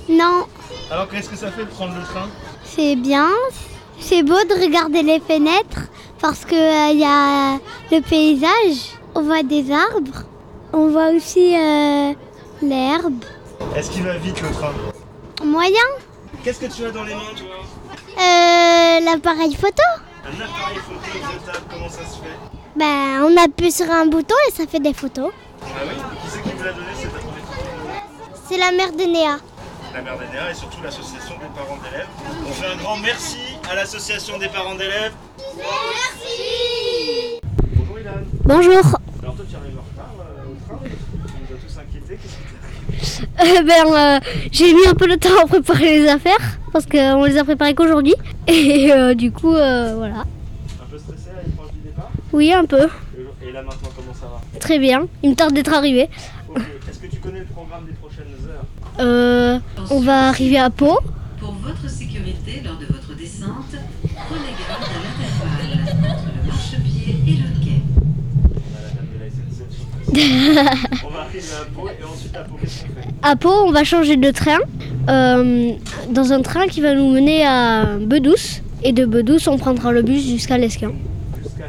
Non, 0.08 0.46
Alors 0.90 1.08
qu'est-ce 1.08 1.28
que 1.28 1.36
ça 1.36 1.50
fait 1.52 1.64
de 1.64 1.70
prendre 1.70 1.94
le 1.94 2.02
train? 2.02 2.28
C'est 2.64 2.96
bien. 2.96 3.28
C'est 4.00 4.22
beau 4.22 4.34
de 4.34 4.62
regarder 4.62 5.02
les 5.02 5.20
fenêtres 5.20 5.88
parce 6.20 6.44
qu'il 6.44 6.58
y 6.98 7.04
a 7.04 7.54
le 7.90 8.00
paysage. 8.00 8.92
On 9.14 9.22
voit 9.22 9.42
des 9.42 9.70
arbres. 9.72 10.22
On 10.72 10.88
voit 10.88 11.08
aussi 11.10 11.54
euh, 11.56 12.12
l'herbe. 12.62 13.24
Est-ce 13.74 13.90
qu'il 13.90 14.02
va 14.04 14.16
vite 14.18 14.40
le 14.42 14.50
train? 14.50 14.72
Moyen 15.44 15.72
Qu'est-ce 16.44 16.60
que 16.60 16.66
tu 16.66 16.84
as 16.84 16.90
dans 16.90 17.04
les 17.04 17.14
mains 17.14 17.20
toi? 17.36 17.56
Euh, 18.18 19.00
L'appareil 19.04 19.54
photo 19.54 19.82
Un 20.24 20.44
appareil 20.44 20.78
photo 20.78 21.18
jetable, 21.32 21.64
comment 21.70 21.88
ça 21.88 22.00
se 22.04 22.16
fait? 22.18 22.36
Ben, 22.76 23.22
on 23.24 23.36
appuie 23.42 23.72
sur 23.72 23.90
un 23.90 24.06
bouton 24.06 24.34
et 24.48 24.52
ça 24.52 24.66
fait 24.66 24.80
des 24.80 24.92
photos. 24.94 25.30
Ah 25.62 25.66
oui? 25.84 25.94
Qui 26.22 26.30
c'est 26.30 26.42
qui 26.42 26.50
vous 26.56 26.64
l'a 26.64 26.72
donné 26.72 26.86
cet 26.94 27.06
appareil 27.10 27.42
photo? 27.42 28.00
C'est 28.48 28.58
la 28.58 28.70
mère 28.72 28.92
de 28.92 29.02
Néa. 29.10 29.38
La 29.94 30.02
mère 30.02 30.18
d'Anéa 30.18 30.50
et 30.50 30.54
surtout 30.54 30.82
l'association 30.82 31.34
des 31.38 31.48
parents 31.58 31.78
d'élèves. 31.82 32.06
On 32.46 32.52
fait 32.52 32.66
un 32.66 32.76
grand 32.76 32.98
merci 32.98 33.38
à 33.70 33.74
l'association 33.74 34.38
des 34.38 34.48
parents 34.48 34.74
d'élèves. 34.74 35.12
Merci 35.56 37.40
Bonjour 37.76 37.98
Ilan. 37.98 38.12
Bonjour. 38.44 38.98
Alors 39.22 39.34
toi 39.36 39.44
tu 39.48 39.56
arrives 39.56 39.78
en 39.78 39.82
retard 39.82 40.14
euh, 40.20 40.50
au 40.50 40.54
train. 40.66 40.78
On 40.82 41.40
nous 41.40 41.56
a 41.56 41.58
tous 41.60 41.78
inquiétés. 41.78 42.18
Qu'est-ce 42.22 42.36
qui 42.36 43.26
t'arrive 43.40 43.58
Euh, 43.58 43.62
ben, 43.62 43.86
euh, 43.94 44.20
j'ai 44.52 44.72
mis 44.72 44.86
un 44.86 44.94
peu 44.94 45.06
de 45.08 45.16
temps 45.16 45.36
à 45.42 45.46
préparer 45.46 46.00
les 46.00 46.08
affaires 46.08 46.58
parce 46.72 46.86
qu'on 46.86 47.24
les 47.24 47.36
a 47.38 47.44
préparées 47.44 47.74
qu'aujourd'hui. 47.74 48.14
Et 48.46 48.92
euh, 48.92 49.14
du 49.14 49.32
coup, 49.32 49.54
euh, 49.54 49.94
voilà. 49.96 50.20
Un 50.20 50.86
peu 50.90 50.98
stressé 50.98 51.30
à 51.30 51.42
l'approche 51.42 51.72
du 51.72 51.80
départ 51.80 52.10
Oui, 52.32 52.52
un 52.52 52.64
peu. 52.64 52.88
Et 53.42 53.52
là 53.52 53.62
maintenant, 53.62 53.88
comment 53.96 54.14
ça 54.14 54.26
va 54.26 54.40
Très 54.60 54.78
bien. 54.78 55.06
Il 55.22 55.30
me 55.30 55.34
tarde 55.34 55.54
d'être 55.54 55.72
arrivé. 55.72 56.08
Est-ce 56.88 56.98
que 56.98 57.06
tu 57.06 57.16
connais 57.18 57.40
le 57.40 57.46
programme 57.46 57.84
des 57.86 57.92
prochaines 57.92 58.26
heures 58.48 58.64
Euh, 59.00 59.58
on 59.90 60.00
va 60.00 60.28
arriver 60.28 60.58
à 60.58 60.70
Pau. 60.70 60.98
Pour 61.40 61.52
votre 61.52 61.88
sécurité 61.90 62.62
lors 62.64 62.76
de 62.78 62.86
votre 62.86 63.05
descente, 63.26 63.74
prenez 64.28 64.52
garde 64.54 64.84
à 64.84 65.00
l'intervalle 65.02 65.74
entre 66.14 66.28
le 66.36 66.42
marchepied 66.48 67.10
et 67.26 67.36
le 67.42 67.48
quai. 67.64 67.78
On 71.04 71.10
va 71.10 71.20
arriver 71.22 71.40
à 71.60 71.64
Pau 71.74 71.88
et 71.88 72.04
ensuite 72.04 72.36
à 72.36 72.44
Pau, 72.44 72.56
qu'est-ce 72.60 72.82
qu'on 72.82 72.88
fait? 72.94 73.08
À 73.22 73.34
Pau, 73.34 73.50
on 73.66 73.72
va 73.72 73.82
changer 73.82 74.16
de 74.16 74.30
train 74.30 74.58
euh, 75.08 75.72
dans 76.10 76.32
un 76.32 76.42
train 76.42 76.68
qui 76.68 76.80
va 76.80 76.94
nous 76.94 77.10
mener 77.10 77.44
à 77.44 77.96
Bedouce. 78.00 78.62
Et 78.84 78.92
de 78.92 79.04
Bedouce, 79.04 79.48
on 79.48 79.58
prendra 79.58 79.90
le 79.90 80.02
bus 80.02 80.24
jusqu'à 80.24 80.58
l'Esquin, 80.58 80.92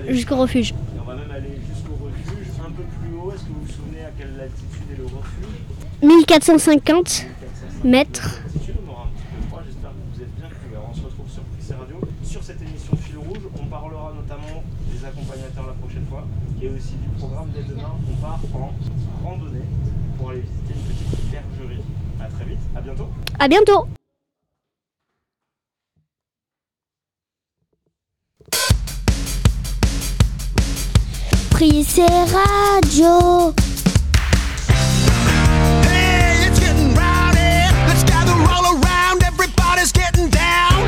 jusqu'au 0.08 0.36
refuge. 0.36 0.72
Et 0.72 1.00
on 1.02 1.06
va 1.08 1.16
même 1.16 1.32
aller 1.32 1.58
jusqu'au 1.74 1.98
refuge, 2.06 2.48
un 2.60 2.70
peu 2.70 2.84
plus 2.84 3.18
haut. 3.18 3.32
Est-ce 3.32 3.42
que 3.42 3.48
vous 3.48 3.66
vous 3.66 3.74
souvenez 3.74 4.06
à 4.06 4.12
quelle 4.16 4.40
altitude 4.40 4.92
est 4.94 4.98
le 4.98 5.06
refuge? 5.06 5.58
1450 6.04 7.26
mètres. 7.84 8.42
altitude, 8.46 8.76
on 8.86 8.92
aura 8.92 9.04
un 9.04 9.08
petit 9.08 9.26
peu 9.34 9.48
froid. 9.48 9.62
J'espère 9.66 9.90
que 9.90 10.04
vous 10.14 10.22
êtes 10.22 10.36
bien 10.36 10.50
couverts. 10.50 10.86
On 10.92 10.94
se 10.94 11.02
retrouve 11.02 11.30
sur 11.32 11.42
Prissé 11.44 11.74
Radio. 11.74 11.98
Sur 12.24 12.44
cette 12.44 12.62
émission 12.62 12.94
Fil 12.98 13.18
Rouge, 13.18 13.48
on 13.58 13.66
parlera 13.66 14.14
notamment 14.14 14.62
des 14.92 15.00
accompagnateurs 15.06 15.66
la 15.66 15.74
prochaine 15.80 16.06
fois 16.10 16.28
et 16.62 16.70
aussi 16.70 17.00
du 17.02 17.10
programme 17.18 17.50
dès 17.56 17.64
demain. 17.64 17.96
On 18.12 18.16
part 18.22 18.40
en 18.54 18.74
randonnée 19.24 19.66
pour 20.18 20.32
aller 20.32 20.42
visiter 20.42 20.74
une 20.76 20.86
petite 20.86 21.32
bergerie. 21.32 21.82
À 22.78 22.82
bientôt. 22.82 23.08
À 23.40 23.48
bientôt 23.48 23.88
Radio 32.30 33.52
Hey, 35.88 36.48
it's 36.48 36.60
getting 36.60 36.94
rowdy. 36.94 37.66
Let's 37.88 38.04
gather 38.04 38.34
all 38.34 38.76
around. 38.76 39.24
Everybody's 39.24 39.92
getting 39.92 40.30
down. 40.30 40.88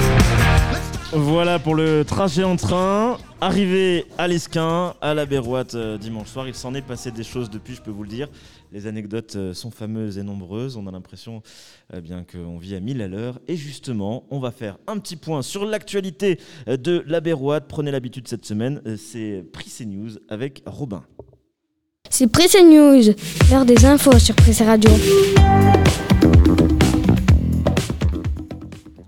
Voilà 1.11 1.57
pour 1.57 1.73
le 1.73 2.05
trajet 2.05 2.43
en 2.43 2.55
train. 2.55 3.17
Arrivé 3.41 4.05
à 4.17 4.27
l'Esquin, 4.27 4.93
à 5.01 5.13
la 5.15 5.25
Berrouette 5.25 5.73
euh, 5.73 5.97
dimanche 5.97 6.27
soir, 6.27 6.47
il 6.47 6.53
s'en 6.53 6.75
est 6.75 6.81
passé 6.81 7.09
des 7.09 7.23
choses 7.23 7.49
depuis, 7.49 7.73
je 7.73 7.81
peux 7.81 7.89
vous 7.89 8.03
le 8.03 8.09
dire. 8.09 8.27
Les 8.71 8.85
anecdotes 8.85 9.35
euh, 9.35 9.53
sont 9.53 9.71
fameuses 9.71 10.19
et 10.19 10.23
nombreuses. 10.23 10.77
On 10.77 10.85
a 10.85 10.91
l'impression 10.91 11.41
eh 11.91 12.01
bien 12.01 12.23
qu'on 12.23 12.57
vit 12.57 12.75
à 12.75 12.79
mille 12.79 13.01
à 13.01 13.07
l'heure. 13.07 13.39
Et 13.47 13.55
justement, 13.55 14.25
on 14.29 14.39
va 14.39 14.51
faire 14.51 14.77
un 14.85 14.99
petit 14.99 15.15
point 15.15 15.41
sur 15.41 15.65
l'actualité 15.65 16.39
euh, 16.67 16.77
de 16.77 17.03
la 17.07 17.19
Berrouette. 17.19 17.65
Prenez 17.67 17.89
l'habitude 17.89 18.27
cette 18.27 18.45
semaine, 18.45 18.81
euh, 18.85 18.95
c'est 18.95 19.43
Prissé 19.51 19.85
News 19.85 20.11
avec 20.29 20.61
Robin. 20.67 21.03
C'est 22.11 22.27
Pressé 22.27 22.63
News, 22.63 23.13
l'heure 23.51 23.65
des 23.65 23.85
infos 23.85 24.17
sur 24.19 24.35
Pressé 24.35 24.63
Radio. 24.63 24.91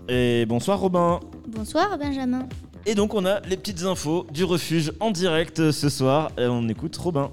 Et 0.08 0.44
bonsoir 0.46 0.80
Robin. 0.80 1.20
Bonsoir 1.48 1.96
Benjamin. 1.98 2.48
Et 2.84 2.94
donc 2.94 3.14
on 3.14 3.24
a 3.24 3.40
les 3.40 3.56
petites 3.56 3.84
infos 3.84 4.26
du 4.32 4.42
refuge 4.42 4.92
en 4.98 5.12
direct 5.12 5.60
euh, 5.60 5.72
ce 5.72 5.88
soir. 5.88 6.32
Et 6.36 6.46
on 6.46 6.68
écoute 6.68 6.96
Robin. 6.96 7.30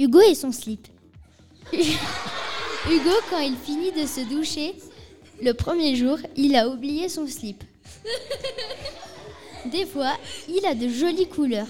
Hugo 0.00 0.20
et 0.22 0.34
son 0.34 0.50
slip. 0.50 0.88
Hugo, 1.72 3.10
quand 3.28 3.40
il 3.40 3.54
finit 3.54 3.92
de 3.92 4.06
se 4.06 4.26
doucher, 4.30 4.74
le 5.42 5.52
premier 5.52 5.94
jour, 5.94 6.16
il 6.36 6.56
a 6.56 6.68
oublié 6.68 7.10
son 7.10 7.26
slip. 7.26 7.62
Des 9.70 9.84
fois, 9.84 10.16
il 10.48 10.64
a 10.64 10.74
de 10.74 10.88
jolies 10.88 11.28
couleurs. 11.28 11.66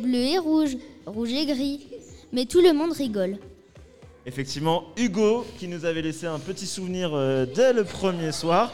Bleu 0.00 0.18
et 0.18 0.36
rouge, 0.36 0.76
rouge 1.06 1.32
et 1.32 1.46
gris. 1.46 1.86
Mais 2.30 2.44
tout 2.44 2.60
le 2.60 2.74
monde 2.74 2.92
rigole. 2.92 3.38
Effectivement, 4.26 4.84
Hugo 4.98 5.46
qui 5.58 5.66
nous 5.66 5.86
avait 5.86 6.02
laissé 6.02 6.26
un 6.26 6.38
petit 6.38 6.66
souvenir 6.66 7.14
euh, 7.14 7.46
dès 7.46 7.72
le 7.72 7.84
premier 7.84 8.32
soir. 8.32 8.70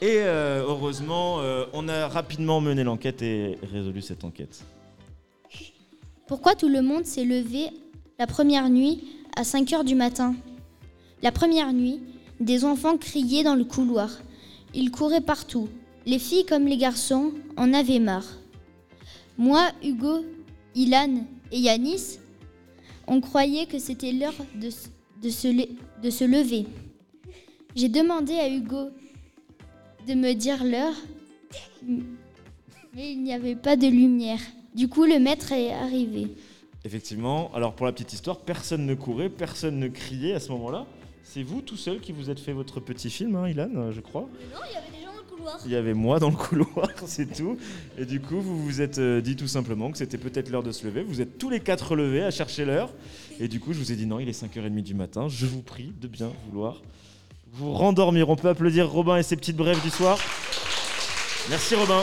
Et 0.00 0.20
euh, 0.20 0.64
heureusement, 0.66 1.40
euh, 1.40 1.66
on 1.74 1.86
a 1.86 2.08
rapidement 2.08 2.62
mené 2.62 2.82
l'enquête 2.82 3.20
et 3.20 3.58
résolu 3.70 4.00
cette 4.00 4.24
enquête. 4.24 4.64
Pourquoi 6.26 6.54
tout 6.54 6.68
le 6.68 6.80
monde 6.80 7.04
s'est 7.04 7.24
levé 7.24 7.68
la 8.18 8.26
première 8.26 8.70
nuit 8.70 9.04
à 9.36 9.44
5 9.44 9.72
heures 9.74 9.84
du 9.84 9.94
matin 9.94 10.34
La 11.22 11.32
première 11.32 11.72
nuit, 11.72 12.00
des 12.40 12.64
enfants 12.64 12.96
criaient 12.96 13.42
dans 13.42 13.54
le 13.54 13.64
couloir. 13.64 14.10
Ils 14.74 14.90
couraient 14.90 15.20
partout. 15.20 15.68
Les 16.06 16.18
filles 16.18 16.46
comme 16.46 16.66
les 16.66 16.76
garçons 16.76 17.32
en 17.56 17.74
avaient 17.74 17.98
marre. 17.98 18.38
Moi, 19.36 19.70
Hugo, 19.82 20.24
Ilan 20.74 21.24
et 21.52 21.58
Yanis, 21.58 22.18
on 23.06 23.20
croyait 23.20 23.66
que 23.66 23.78
c'était 23.78 24.12
l'heure 24.12 24.34
de, 24.54 24.70
se 25.30 26.24
lever. 26.24 26.66
J'ai 27.74 27.88
demandé 27.88 28.34
à 28.34 28.48
Hugo 28.48 28.90
de 30.08 30.14
me 30.14 30.32
dire 30.32 30.64
l'heure, 30.64 30.94
mais 32.94 33.12
il 33.12 33.22
n'y 33.22 33.34
avait 33.34 33.56
pas 33.56 33.76
de 33.76 33.86
lumière. 33.86 34.40
Du 34.74 34.88
coup, 34.88 35.04
le 35.04 35.18
maître 35.18 35.52
est 35.52 35.72
arrivé. 35.72 36.28
Effectivement, 36.86 37.50
alors 37.52 37.72
pour 37.72 37.84
la 37.84 37.90
petite 37.90 38.12
histoire, 38.12 38.38
personne 38.38 38.86
ne 38.86 38.94
courait, 38.94 39.28
personne 39.28 39.80
ne 39.80 39.88
criait 39.88 40.34
à 40.34 40.38
ce 40.38 40.52
moment-là. 40.52 40.86
C'est 41.24 41.42
vous 41.42 41.60
tout 41.60 41.76
seul 41.76 41.98
qui 41.98 42.12
vous 42.12 42.30
êtes 42.30 42.38
fait 42.38 42.52
votre 42.52 42.78
petit 42.78 43.10
film, 43.10 43.34
hein, 43.34 43.48
Ilan, 43.48 43.90
je 43.90 44.00
crois 44.00 44.28
Non, 44.54 44.60
il 44.70 44.72
y 44.72 44.76
avait 44.76 44.96
des 44.96 45.04
gens 45.04 45.12
dans 45.12 45.18
le 45.18 45.36
couloir. 45.36 45.58
Il 45.64 45.72
y 45.72 45.74
avait 45.74 45.94
moi 45.94 46.20
dans 46.20 46.30
le 46.30 46.36
couloir, 46.48 46.88
c'est 47.06 47.34
tout. 47.34 47.56
Et 47.98 48.04
du 48.04 48.20
coup, 48.20 48.40
vous 48.40 48.62
vous 48.62 48.80
êtes 48.80 48.98
euh, 48.98 49.20
dit 49.20 49.34
tout 49.34 49.48
simplement 49.48 49.90
que 49.90 49.98
c'était 49.98 50.16
peut-être 50.16 50.48
l'heure 50.48 50.62
de 50.62 50.70
se 50.70 50.86
lever. 50.86 51.02
Vous 51.02 51.20
êtes 51.20 51.38
tous 51.38 51.50
les 51.50 51.58
quatre 51.58 51.96
levés 51.96 52.22
à 52.22 52.30
chercher 52.30 52.64
l'heure. 52.64 52.90
Et 53.40 53.48
du 53.48 53.58
coup, 53.58 53.72
je 53.72 53.80
vous 53.80 53.90
ai 53.90 53.96
dit 53.96 54.06
non, 54.06 54.20
il 54.20 54.28
est 54.28 54.40
5h30 54.40 54.82
du 54.82 54.94
matin. 54.94 55.26
Je 55.28 55.46
vous 55.46 55.62
prie 55.62 55.92
de 56.00 56.06
bien 56.06 56.30
vouloir 56.48 56.82
vous 57.52 57.72
rendormir. 57.72 58.28
On 58.28 58.36
peut 58.36 58.48
applaudir 58.48 58.88
Robin 58.88 59.16
et 59.16 59.24
ses 59.24 59.34
petites 59.34 59.56
brèves 59.56 59.82
du 59.82 59.90
soir. 59.90 60.18
Merci 61.50 61.74
Robin. 61.74 62.02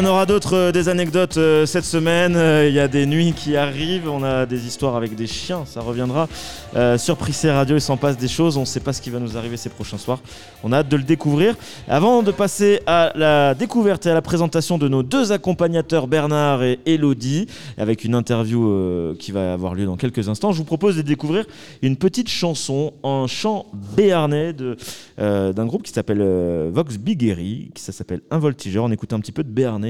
En 0.00 0.04
aura 0.06 0.24
d'autres, 0.24 0.56
euh, 0.56 0.72
des 0.72 0.88
anecdotes 0.88 1.36
euh, 1.36 1.66
cette 1.66 1.84
semaine. 1.84 2.34
Euh, 2.34 2.68
Il 2.68 2.74
y 2.74 2.80
a 2.80 2.88
des 2.88 3.04
nuits 3.04 3.34
qui 3.34 3.54
arrivent. 3.56 4.08
On 4.08 4.22
a 4.22 4.46
des 4.46 4.66
histoires 4.66 4.96
avec 4.96 5.14
des 5.14 5.26
chiens. 5.26 5.64
Ça 5.66 5.80
reviendra 5.80 6.28
sur 6.98 7.16
Prissé 7.16 7.50
Radio. 7.50 7.76
Il 7.76 7.80
s'en 7.80 7.96
passe 7.96 8.16
des 8.16 8.28
choses. 8.28 8.56
On 8.56 8.60
ne 8.60 8.64
sait 8.64 8.80
pas 8.80 8.92
ce 8.92 9.02
qui 9.02 9.10
va 9.10 9.18
nous 9.18 9.36
arriver 9.36 9.56
ces 9.56 9.68
prochains 9.68 9.98
soirs. 9.98 10.20
On 10.62 10.72
a 10.72 10.78
hâte 10.78 10.88
de 10.88 10.96
le 10.96 11.02
découvrir. 11.02 11.56
Avant 11.88 12.22
de 12.22 12.30
passer 12.30 12.80
à 12.86 13.12
la 13.16 13.54
découverte 13.54 14.06
et 14.06 14.10
à 14.10 14.14
la 14.14 14.22
présentation 14.22 14.78
de 14.78 14.86
nos 14.86 15.02
deux 15.02 15.32
accompagnateurs, 15.32 16.06
Bernard 16.06 16.62
et 16.62 16.78
Elodie, 16.86 17.46
avec 17.76 18.04
une 18.04 18.14
interview 18.14 19.14
qui 19.18 19.32
va 19.32 19.52
avoir 19.52 19.74
lieu 19.74 19.84
dans 19.84 19.96
quelques 19.96 20.28
instants, 20.28 20.52
je 20.52 20.58
vous 20.58 20.64
propose 20.64 20.96
de 20.96 21.02
découvrir 21.02 21.44
une 21.82 21.96
petite 21.96 22.28
chanson, 22.28 22.92
un 23.02 23.26
chant 23.26 23.66
béarnais 23.96 24.54
d'un 25.18 25.66
groupe 25.66 25.82
qui 25.82 25.92
s'appelle 25.92 26.22
Vox 26.70 26.98
Bigeri, 26.98 27.70
qui 27.74 27.82
ça 27.82 27.92
s'appelle 27.92 28.20
Un 28.30 28.38
Voltigeur. 28.38 28.84
On 28.84 28.92
écoute 28.92 29.12
un 29.12 29.20
petit 29.20 29.32
peu 29.32 29.42
de 29.42 29.50
béarnais, 29.50 29.89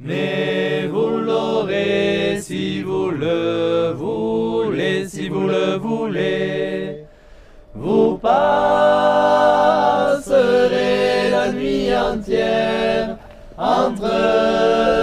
mais 0.00 0.86
vous 0.86 1.18
l'aurez 1.18 2.38
si 2.40 2.82
vous 2.82 3.10
le 3.10 3.92
voulez, 3.92 5.06
si 5.06 5.28
vous 5.28 5.46
le 5.46 5.76
voulez. 5.76 7.04
Vous 7.74 8.18
passerez 8.18 8.38
la 11.30 11.52
nuit 11.52 11.94
entière 11.94 13.16
entre 13.56 14.97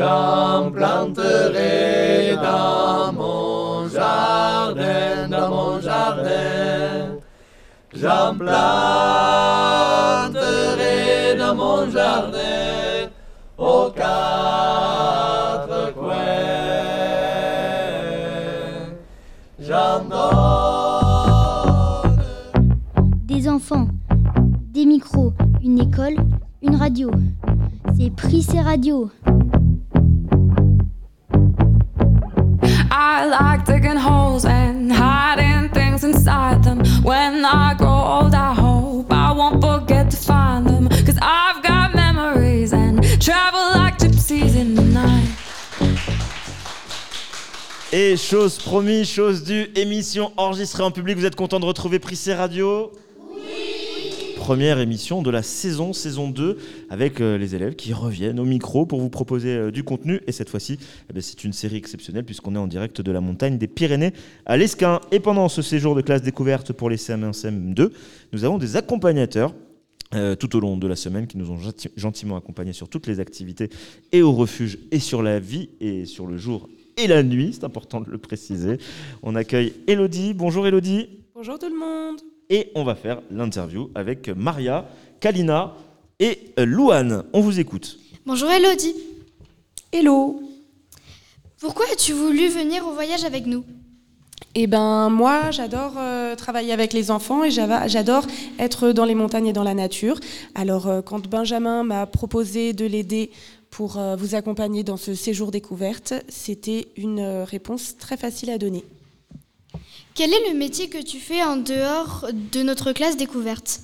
j'en 0.00 0.70
planterais 0.70 2.36
dans 2.36 3.12
mon 3.12 3.86
jardin, 3.88 5.28
dans 5.28 5.50
mon 5.50 5.80
jardin. 5.80 7.16
J'en 7.92 8.34
planterai 8.34 8.54
dans 11.38 11.54
mon 11.54 11.90
jardin 11.90 13.10
aux 13.58 13.90
quatre 13.90 15.92
coins. 15.94 16.14
J'en 19.58 20.04
donne 20.08 20.16
Des 23.26 23.48
enfants, 23.48 23.88
des 24.72 24.86
micros, 24.86 25.34
une 25.62 25.78
école, 25.78 26.16
une 26.62 26.76
radio. 26.76 27.10
C'est 27.96 28.10
Pris 28.10 28.42
c'est 28.42 28.60
radio. 28.60 29.10
I 32.90 33.26
like 33.26 33.64
digging 33.64 33.96
holes 33.96 34.44
and 34.44 34.92
hiding 34.92 35.68
things 35.70 36.02
inside 36.02 36.64
them. 36.64 36.78
When 37.02 37.44
I 37.44 37.74
grow 37.74 37.88
old, 37.88 38.34
I 38.34 38.52
hope 38.52 39.12
I 39.12 39.30
won't 39.32 39.60
forget 39.62 40.10
to 40.10 40.16
find 40.16 40.66
them. 40.66 40.88
Cause 40.88 41.18
I've 41.22 41.62
got 41.62 41.94
memories 41.94 42.72
and 42.72 43.02
travel 43.20 43.60
like 43.74 43.98
gypsies 43.98 44.56
in 44.56 44.74
the 44.74 44.82
night. 44.82 45.28
Et 47.92 48.16
chose 48.16 48.58
promis, 48.58 49.04
chose 49.04 49.42
due, 49.42 49.68
émission 49.74 50.32
enregistrée 50.36 50.82
en 50.82 50.90
public. 50.92 51.18
Vous 51.18 51.26
êtes 51.26 51.34
content 51.36 51.58
de 51.58 51.64
retrouver 51.66 51.98
Prissé 51.98 52.34
Radio? 52.34 52.92
Première 54.50 54.80
émission 54.80 55.22
de 55.22 55.30
la 55.30 55.44
saison, 55.44 55.92
saison 55.92 56.28
2, 56.28 56.58
avec 56.88 57.20
euh, 57.20 57.38
les 57.38 57.54
élèves 57.54 57.76
qui 57.76 57.92
reviennent 57.92 58.40
au 58.40 58.44
micro 58.44 58.84
pour 58.84 59.00
vous 59.00 59.08
proposer 59.08 59.50
euh, 59.50 59.70
du 59.70 59.84
contenu. 59.84 60.22
Et 60.26 60.32
cette 60.32 60.48
fois-ci, 60.50 60.76
eh 61.08 61.12
ben, 61.12 61.22
c'est 61.22 61.44
une 61.44 61.52
série 61.52 61.76
exceptionnelle 61.76 62.24
puisqu'on 62.24 62.56
est 62.56 62.58
en 62.58 62.66
direct 62.66 63.00
de 63.00 63.12
la 63.12 63.20
montagne 63.20 63.58
des 63.58 63.68
Pyrénées 63.68 64.12
à 64.46 64.56
l'Esquin. 64.56 65.02
Et 65.12 65.20
pendant 65.20 65.48
ce 65.48 65.62
séjour 65.62 65.94
de 65.94 66.00
classe 66.00 66.22
découverte 66.22 66.72
pour 66.72 66.90
les 66.90 66.96
CM1, 66.96 67.30
CM2, 67.30 67.92
nous 68.32 68.44
avons 68.44 68.58
des 68.58 68.74
accompagnateurs 68.74 69.54
euh, 70.16 70.34
tout 70.34 70.56
au 70.56 70.58
long 70.58 70.76
de 70.76 70.88
la 70.88 70.96
semaine 70.96 71.28
qui 71.28 71.38
nous 71.38 71.52
ont 71.52 71.56
genti- 71.56 71.92
gentiment 71.96 72.36
accompagnés 72.36 72.72
sur 72.72 72.88
toutes 72.88 73.06
les 73.06 73.20
activités 73.20 73.70
et 74.10 74.20
au 74.20 74.32
refuge 74.32 74.80
et 74.90 74.98
sur 74.98 75.22
la 75.22 75.38
vie 75.38 75.68
et 75.80 76.06
sur 76.06 76.26
le 76.26 76.36
jour 76.36 76.68
et 76.96 77.06
la 77.06 77.22
nuit, 77.22 77.52
c'est 77.52 77.62
important 77.62 78.00
de 78.00 78.10
le 78.10 78.18
préciser. 78.18 78.78
On 79.22 79.36
accueille 79.36 79.74
Elodie. 79.86 80.34
Bonjour 80.34 80.66
Elodie. 80.66 81.08
Bonjour 81.36 81.56
tout 81.56 81.68
le 81.68 81.78
monde. 81.78 82.18
Et 82.52 82.72
on 82.74 82.82
va 82.82 82.96
faire 82.96 83.22
l'interview 83.30 83.90
avec 83.94 84.28
Maria, 84.28 84.88
Kalina 85.20 85.74
et 86.18 86.52
euh, 86.58 86.66
Louane. 86.66 87.22
On 87.32 87.40
vous 87.40 87.60
écoute. 87.60 87.98
Bonjour 88.26 88.50
Elodie. 88.50 88.96
Hello. 89.92 90.42
Pourquoi 91.60 91.86
as-tu 91.92 92.12
voulu 92.12 92.48
venir 92.48 92.84
au 92.88 92.92
voyage 92.92 93.24
avec 93.24 93.46
nous? 93.46 93.64
Eh 94.56 94.66
ben 94.66 95.10
moi, 95.10 95.52
j'adore 95.52 95.92
euh, 95.96 96.34
travailler 96.34 96.72
avec 96.72 96.92
les 96.92 97.12
enfants 97.12 97.44
et 97.44 97.52
j'adore 97.52 98.26
être 98.58 98.90
dans 98.90 99.04
les 99.04 99.14
montagnes 99.14 99.46
et 99.46 99.52
dans 99.52 99.62
la 99.62 99.74
nature. 99.74 100.18
Alors 100.56 100.88
euh, 100.88 101.02
quand 101.02 101.28
Benjamin 101.28 101.84
m'a 101.84 102.06
proposé 102.06 102.72
de 102.72 102.84
l'aider 102.84 103.30
pour 103.70 103.96
euh, 103.96 104.16
vous 104.16 104.34
accompagner 104.34 104.82
dans 104.82 104.96
ce 104.96 105.14
séjour 105.14 105.52
découverte, 105.52 106.14
c'était 106.28 106.88
une 106.96 107.20
euh, 107.20 107.44
réponse 107.44 107.96
très 107.96 108.16
facile 108.16 108.50
à 108.50 108.58
donner. 108.58 108.82
Quel 110.14 110.32
est 110.32 110.52
le 110.52 110.58
métier 110.58 110.88
que 110.88 111.02
tu 111.02 111.18
fais 111.18 111.42
en 111.42 111.56
dehors 111.56 112.26
de 112.52 112.62
notre 112.62 112.92
classe 112.92 113.16
découverte 113.16 113.80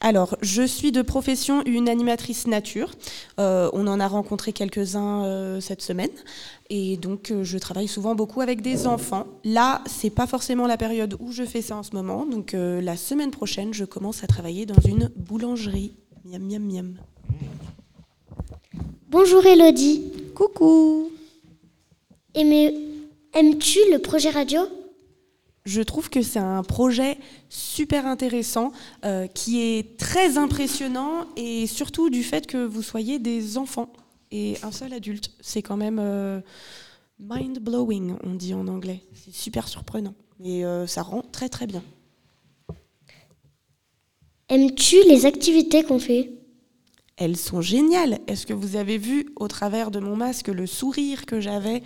Alors, 0.00 0.36
je 0.42 0.62
suis 0.62 0.92
de 0.92 1.02
profession 1.02 1.62
une 1.64 1.88
animatrice 1.88 2.46
nature. 2.46 2.90
Euh, 3.38 3.70
on 3.72 3.86
en 3.86 3.98
a 3.98 4.06
rencontré 4.06 4.52
quelques-uns 4.52 5.24
euh, 5.24 5.60
cette 5.60 5.82
semaine. 5.82 6.10
Et 6.68 6.96
donc, 6.96 7.30
euh, 7.30 7.42
je 7.42 7.58
travaille 7.58 7.88
souvent 7.88 8.14
beaucoup 8.14 8.40
avec 8.40 8.62
des 8.62 8.86
enfants. 8.86 9.26
Là, 9.42 9.82
c'est 9.86 10.10
pas 10.10 10.26
forcément 10.26 10.66
la 10.66 10.76
période 10.76 11.16
où 11.18 11.32
je 11.32 11.44
fais 11.44 11.62
ça 11.62 11.76
en 11.76 11.82
ce 11.82 11.92
moment. 11.92 12.26
Donc, 12.26 12.54
euh, 12.54 12.80
la 12.80 12.96
semaine 12.96 13.30
prochaine, 13.32 13.74
je 13.74 13.84
commence 13.84 14.22
à 14.22 14.26
travailler 14.26 14.66
dans 14.66 14.80
une 14.86 15.10
boulangerie. 15.16 15.94
Miam, 16.24 16.42
miam, 16.42 16.62
miam. 16.62 16.94
Bonjour 19.08 19.44
Elodie. 19.44 20.02
Coucou. 20.36 21.10
Aimes-tu 22.34 23.78
le 23.90 23.98
projet 23.98 24.30
radio? 24.30 24.60
Je 25.70 25.82
trouve 25.82 26.10
que 26.10 26.20
c'est 26.20 26.40
un 26.40 26.64
projet 26.64 27.16
super 27.48 28.04
intéressant, 28.04 28.72
euh, 29.04 29.28
qui 29.28 29.60
est 29.60 29.96
très 29.96 30.36
impressionnant 30.36 31.26
et 31.36 31.68
surtout 31.68 32.10
du 32.10 32.24
fait 32.24 32.48
que 32.48 32.56
vous 32.56 32.82
soyez 32.82 33.20
des 33.20 33.56
enfants 33.56 33.92
et 34.32 34.56
un 34.64 34.72
seul 34.72 34.92
adulte. 34.92 35.30
C'est 35.40 35.62
quand 35.62 35.76
même 35.76 36.00
euh, 36.00 36.40
mind-blowing, 37.20 38.16
on 38.24 38.34
dit 38.34 38.52
en 38.52 38.66
anglais. 38.66 39.04
C'est 39.14 39.32
super 39.32 39.68
surprenant 39.68 40.14
et 40.42 40.64
euh, 40.64 40.88
ça 40.88 41.02
rend 41.02 41.22
très 41.22 41.48
très 41.48 41.68
bien. 41.68 41.84
Aimes-tu 44.48 44.96
les 45.08 45.24
activités 45.24 45.84
qu'on 45.84 46.00
fait? 46.00 46.32
Elles 47.20 47.36
sont 47.36 47.60
géniales. 47.60 48.18
Est-ce 48.28 48.46
que 48.46 48.54
vous 48.54 48.76
avez 48.76 48.96
vu 48.96 49.26
au 49.36 49.46
travers 49.46 49.90
de 49.90 50.00
mon 50.00 50.16
masque 50.16 50.48
le 50.48 50.66
sourire 50.66 51.26
que 51.26 51.38
j'avais 51.38 51.82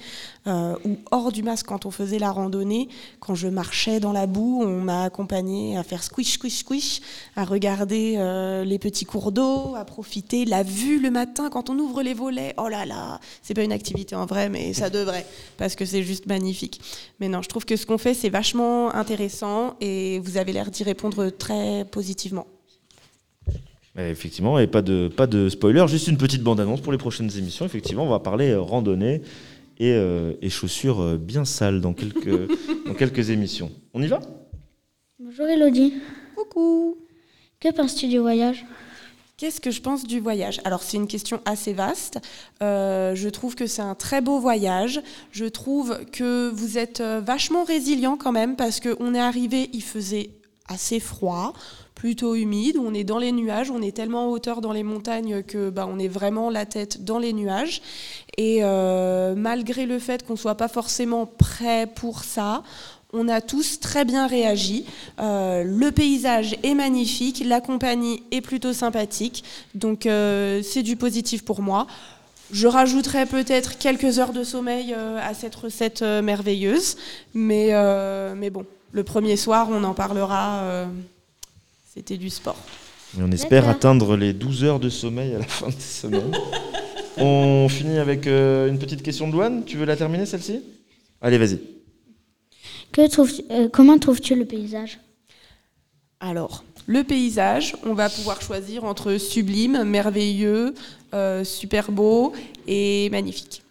euh, 0.47 0.77
ou 0.85 0.97
hors 1.11 1.33
du 1.33 1.43
masque 1.43 1.67
quand 1.67 1.87
on 1.87 1.91
faisait 1.91 2.21
la 2.21 2.31
randonnée 2.31 2.89
Quand 3.19 3.35
je 3.35 3.49
marchais 3.49 3.99
dans 3.99 4.13
la 4.13 4.29
boue, 4.29 4.63
on 4.63 4.81
m'a 4.81 5.03
accompagné 5.03 5.77
à 5.77 5.83
faire 5.83 6.05
squish, 6.05 6.35
squish, 6.35 6.59
squish, 6.59 7.01
à 7.35 7.45
regarder 7.45 8.15
euh, 8.17 8.63
les 8.63 8.79
petits 8.79 9.07
cours 9.07 9.33
d'eau, 9.33 9.75
à 9.75 9.85
profiter. 9.85 10.45
La 10.45 10.63
vue 10.63 11.01
le 11.01 11.11
matin 11.11 11.51
quand 11.51 11.69
on 11.69 11.81
ouvre 11.81 12.05
les 12.05 12.15
volets, 12.15 12.55
oh 12.57 12.69
là 12.69 12.87
là 12.87 13.19
C'est 13.43 13.55
pas 13.55 13.65
une 13.65 13.73
activité 13.73 14.15
en 14.15 14.27
vrai, 14.27 14.49
mais 14.49 14.73
ça 14.73 14.89
devrait 14.89 15.27
parce 15.57 15.75
que 15.75 15.85
c'est 15.85 16.05
juste 16.05 16.27
magnifique. 16.27 16.81
Mais 17.19 17.29
non, 17.29 17.43
je 17.43 17.49
trouve 17.49 17.65
que 17.65 17.75
ce 17.75 17.87
qu'on 17.87 17.99
fait, 17.99 18.15
c'est 18.15 18.31
vachement 18.31 18.95
intéressant 18.95 19.75
et 19.81 20.21
vous 20.21 20.37
avez 20.37 20.53
l'air 20.53 20.71
d'y 20.71 20.85
répondre 20.85 21.31
très 21.31 21.85
positivement. 21.91 22.47
Euh, 23.99 24.11
Effectivement, 24.11 24.59
et 24.59 24.67
pas 24.67 24.83
de, 24.83 25.09
pas 25.09 25.27
de 25.27 25.49
spoiler, 25.49 25.85
juste 25.89 26.09
une 26.09 26.17
petite 26.17 26.43
bande-annonce 26.43 26.81
pour 26.81 26.93
les 26.93 26.99
prochaines 26.99 27.31
émissions. 27.37 27.65
Effectivement, 27.65 28.05
on 28.05 28.11
va 28.11 28.19
parler 28.19 28.51
euh, 28.51 28.61
randonnée 28.61 29.23
et, 29.79 29.93
euh, 29.93 30.33
et 30.43 30.51
chaussures 30.51 31.01
euh, 31.01 31.17
bien 31.17 31.45
sales 31.45 31.81
dans 31.81 31.93
quelques, 31.93 32.49
dans 32.87 32.95
quelques 32.95 33.31
émissions. 33.31 33.71
On 33.93 34.03
y 34.03 34.07
va? 34.07 34.21
Bonjour 35.19 35.47
Elodie. 35.47 35.95
Coucou. 36.37 36.99
Que 37.61 37.73
penses-tu 37.73 38.09
du 38.09 38.19
voyage? 38.19 38.65
Qu'est-ce 39.37 39.61
que 39.61 39.71
je 39.73 39.81
pense 39.81 40.07
du 40.07 40.21
voyage? 40.21 40.61
Alors 40.65 40.83
c'est 40.83 40.97
une 40.97 41.09
question 41.09 41.41
assez 41.45 41.73
vaste. 41.73 42.21
Euh, 42.63 43.15
je 43.17 43.29
trouve 43.29 43.57
que 43.57 43.67
c'est 43.67 43.83
un 43.83 43.95
très 43.97 44.21
beau 44.21 44.39
voyage. 44.39 45.01
Je 45.33 45.45
trouve 45.45 45.99
que 46.13 46.51
vous 46.51 46.79
êtes 46.79 47.01
vachement 47.01 47.65
résilient 47.65 48.17
quand 48.17 48.31
même 48.33 48.55
parce 48.55 48.79
qu'on 48.79 49.13
est 49.15 49.21
arrivé, 49.21 49.71
il 49.73 49.83
faisait 49.83 50.31
assez 50.69 51.01
froid, 51.01 51.53
plutôt 52.05 52.35
humide. 52.35 52.77
On 52.77 52.93
est 52.93 53.03
dans 53.03 53.17
les 53.17 53.33
nuages, 53.33 53.71
on 53.71 53.81
est 53.81 53.97
tellement 53.97 54.27
en 54.27 54.29
hauteur 54.29 54.61
dans 54.61 54.75
les 54.75 54.83
montagnes 54.83 55.43
que 55.43 55.71
bah, 55.71 55.89
on 55.91 55.99
est 55.99 56.07
vraiment 56.07 56.51
la 56.51 56.67
tête 56.67 57.03
dans 57.03 57.19
les 57.19 57.33
nuages. 57.33 57.81
Et 58.37 58.59
euh, 58.61 59.35
malgré 59.35 59.87
le 59.87 59.99
fait 59.99 60.23
qu'on 60.23 60.37
soit 60.37 60.55
pas 60.55 60.69
forcément 60.69 61.25
prêt 61.25 61.87
pour 61.87 62.23
ça, 62.23 62.63
On 63.15 63.29
a 63.29 63.41
tous 63.41 63.81
très 63.81 64.05
bien 64.05 64.27
réagi. 64.27 64.85
Euh, 65.19 65.63
le 65.65 65.93
paysage 65.93 66.57
est 66.63 66.75
magnifique, 66.75 67.43
la 67.47 67.63
compagnie 67.63 68.23
est 68.33 68.43
plutôt 68.43 68.75
sympathique, 68.75 69.45
donc 69.75 70.05
euh, 70.05 70.61
c'est 70.63 70.83
du 70.83 70.97
positif 70.97 71.43
pour 71.43 71.63
moi. 71.63 71.87
Je 72.53 72.67
rajouterai 72.67 73.25
peut-être 73.25 73.79
quelques 73.79 74.19
heures 74.19 74.35
de 74.35 74.45
sommeil 74.45 74.93
à 74.93 75.33
cette 75.33 75.55
recette 75.55 76.03
merveilleuse, 76.03 76.97
mais, 77.33 77.71
mais 78.37 78.51
bon, 78.51 78.67
le 78.93 79.05
premier 79.05 79.37
soir, 79.37 79.69
on 79.71 79.83
en 79.85 79.95
parlera. 79.95 80.87
C'était 81.95 82.17
du 82.17 82.29
sport. 82.31 82.57
Et 83.17 83.23
on 83.23 83.31
espère 83.31 83.69
atteindre 83.69 84.17
les 84.17 84.33
12 84.33 84.65
heures 84.65 84.81
de 84.81 84.89
sommeil 84.89 85.35
à 85.35 85.39
la 85.39 85.45
fin 85.45 85.69
de 85.69 85.73
cette 85.73 86.11
semaine. 86.11 86.33
on 87.19 87.69
finit 87.69 87.99
avec 87.99 88.27
euh, 88.27 88.69
une 88.69 88.79
petite 88.81 89.03
question 89.03 89.29
de 89.29 89.33
Loane. 89.33 89.65
Tu 89.65 89.77
veux 89.77 89.85
la 89.85 89.97
terminer 89.97 90.27
celle-ci? 90.27 90.61
Allez, 91.21 91.39
vas-y. 91.39 91.61
Que 92.91 93.09
trouves- 93.09 93.43
euh, 93.51 93.69
comment 93.69 93.97
trouves-tu 93.99 94.35
le 94.35 94.45
paysage? 94.45 94.99
Alors, 96.19 96.65
le 96.87 97.05
paysage, 97.05 97.77
on 97.85 97.95
va 97.95 98.09
pouvoir 98.11 98.43
choisir 98.43 98.83
entre 98.85 99.17
sublime, 99.17 99.85
merveilleux, 99.85 100.75
euh, 101.13 101.45
super 101.45 101.93
beau 101.93 102.33
et 102.67 103.09
magnifique. 103.11 103.63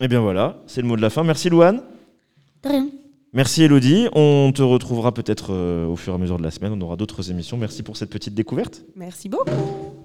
Eh 0.00 0.06
bien 0.08 0.20
voilà, 0.20 0.62
c'est 0.66 0.82
le 0.82 0.86
mot 0.88 0.96
de 0.96 1.02
la 1.02 1.10
fin. 1.10 1.24
Merci 1.24 1.48
Louane. 1.50 1.82
De 2.62 2.68
rien. 2.68 2.88
Merci 3.34 3.64
Elodie. 3.64 4.06
On 4.14 4.52
te 4.54 4.62
retrouvera 4.62 5.12
peut-être 5.12 5.52
euh, 5.52 5.86
au 5.86 5.96
fur 5.96 6.12
et 6.12 6.16
à 6.16 6.18
mesure 6.18 6.38
de 6.38 6.44
la 6.44 6.52
semaine. 6.52 6.72
On 6.72 6.80
aura 6.80 6.96
d'autres 6.96 7.32
émissions. 7.32 7.56
Merci 7.56 7.82
pour 7.82 7.96
cette 7.96 8.10
petite 8.10 8.34
découverte. 8.34 8.84
Merci 8.94 9.28
beaucoup. 9.28 9.50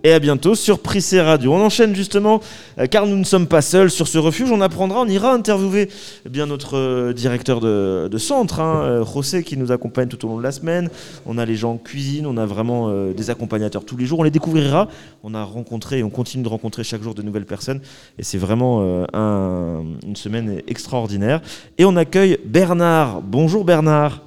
Et 0.06 0.14
à 0.14 0.20
bientôt 0.20 0.56
sur 0.56 0.80
Prissé 0.80 1.20
Radio. 1.20 1.54
On 1.54 1.60
enchaîne 1.62 1.94
justement, 1.94 2.40
euh, 2.80 2.86
car 2.88 3.06
nous 3.06 3.18
ne 3.18 3.26
sommes 3.26 3.48
pas 3.48 3.62
seuls 3.62 3.92
sur 3.92 4.08
ce 4.08 4.18
refuge. 4.18 4.50
On 4.50 4.62
apprendra, 4.62 5.02
on 5.02 5.08
ira 5.08 5.34
interviewer 5.34 5.90
eh 6.26 6.30
bien 6.30 6.46
notre 6.46 6.78
euh, 6.78 7.12
directeur 7.12 7.60
de, 7.60 8.08
de 8.10 8.18
centre, 8.18 8.62
hein, 8.62 8.82
euh, 8.84 9.04
José, 9.06 9.44
qui 9.44 9.58
nous 9.58 9.74
accompagne 9.74 10.08
tout 10.08 10.26
au 10.26 10.30
long 10.30 10.38
de 10.38 10.44
la 10.44 10.54
semaine. 10.54 10.90
On 11.26 11.38
a 11.38 11.46
les 11.46 11.56
gens 11.58 11.74
en 11.74 11.78
cuisine, 11.78 12.26
on 12.28 12.38
a 12.38 12.46
vraiment 12.46 12.88
euh, 12.88 13.14
des 13.14 13.30
accompagnateurs 13.30 13.84
tous 13.84 13.98
les 13.98 14.06
jours. 14.06 14.20
On 14.20 14.24
les 14.24 14.32
découvrira. 14.32 14.88
On 15.24 15.34
a 15.34 15.44
rencontré 15.44 16.00
et 16.00 16.04
on 16.04 16.10
continue 16.10 16.44
de 16.44 16.50
rencontrer 16.50 16.86
chaque 16.86 17.04
jour 17.04 17.14
de 17.14 17.22
nouvelles 17.22 17.46
personnes. 17.46 17.82
Et 18.18 18.24
c'est 18.24 18.38
vraiment 18.38 18.80
euh, 18.82 19.06
un- 19.14 19.84
une 20.08 20.16
semaine 20.16 20.62
extraordinaire. 20.68 21.42
Et 21.78 21.84
on 21.84 21.98
accueille 21.98 22.38
Bernard. 22.46 23.22
Bonjour 23.22 23.66
Bernard. 23.66 24.22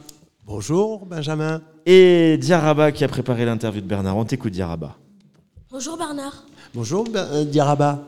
Bonjour 0.46 1.06
Benjamin. 1.06 1.62
Et 1.86 2.36
Diaraba 2.38 2.92
qui 2.92 3.04
a 3.04 3.08
préparé 3.08 3.46
l'interview 3.46 3.80
de 3.80 3.86
Bernard. 3.86 4.18
On 4.18 4.24
t'écoute 4.26 4.52
Diaraba. 4.52 4.96
Bonjour 5.72 5.96
Bernard. 5.96 6.44
Bonjour 6.74 7.04
Ben- 7.04 7.26
euh, 7.32 7.44
Diaraba. 7.46 8.04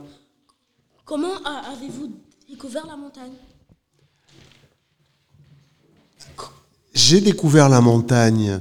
Comment 1.06 1.32
avez-vous 1.72 2.12
découvert 2.46 2.86
la 2.86 2.94
montagne? 2.94 3.32
J'ai 6.92 7.22
découvert 7.22 7.70
la 7.70 7.80
montagne 7.80 8.60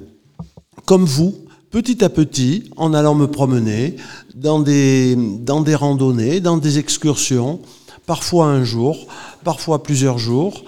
comme 0.86 1.04
vous, 1.04 1.36
petit 1.70 2.02
à 2.02 2.08
petit, 2.08 2.72
en 2.78 2.94
allant 2.94 3.14
me 3.14 3.28
promener 3.28 3.98
dans 4.36 4.62
des, 4.62 5.18
dans 5.18 5.60
des 5.60 5.76
randonnées, 5.76 6.40
dans 6.40 6.56
des 6.56 6.80
excursions, 6.80 7.60
parfois 8.06 8.46
un 8.46 8.64
jour, 8.64 9.08
parfois 9.44 9.84
plusieurs 9.84 10.18
jours. 10.18 10.64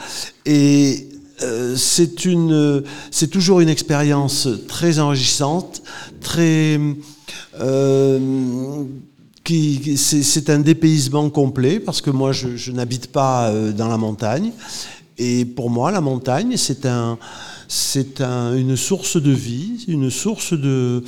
Et 0.45 1.08
euh, 1.41 1.78
c'est 1.78 2.26
une, 2.26 2.84
c'est 3.12 3.30
toujours 3.30 3.62
une 3.62 3.69
expérience 3.69 4.50
très 4.67 5.00
enrichissante, 5.00 5.84
très, 6.19 6.78
qui, 9.44 9.80
qui- 9.80 9.98
c'est, 9.98 10.50
un 10.50 10.60
dépaysement 10.60 11.30
complet 11.30 11.80
parce 11.80 12.02
que 12.02 12.10
moi 12.10 12.32
je, 12.32 12.56
je 12.58 12.72
n'habite 12.72 13.08
pas 13.12 13.50
euh, 13.50 13.72
dans 13.72 13.88
la 13.88 13.98
montagne 13.98 14.52
et 15.18 15.46
pour 15.46 15.70
moi 15.70 15.91
la 15.91 16.02
montagne 16.02 16.58
c'est 16.58 16.86
un, 16.86 17.18
c'est 17.68 18.22
un- 18.22 18.56
une 18.56 18.76
source 18.76 19.18
de 19.22 19.32
vie, 19.32 19.86
une 19.88 20.10
source 20.10 20.54
de, 20.54 21.04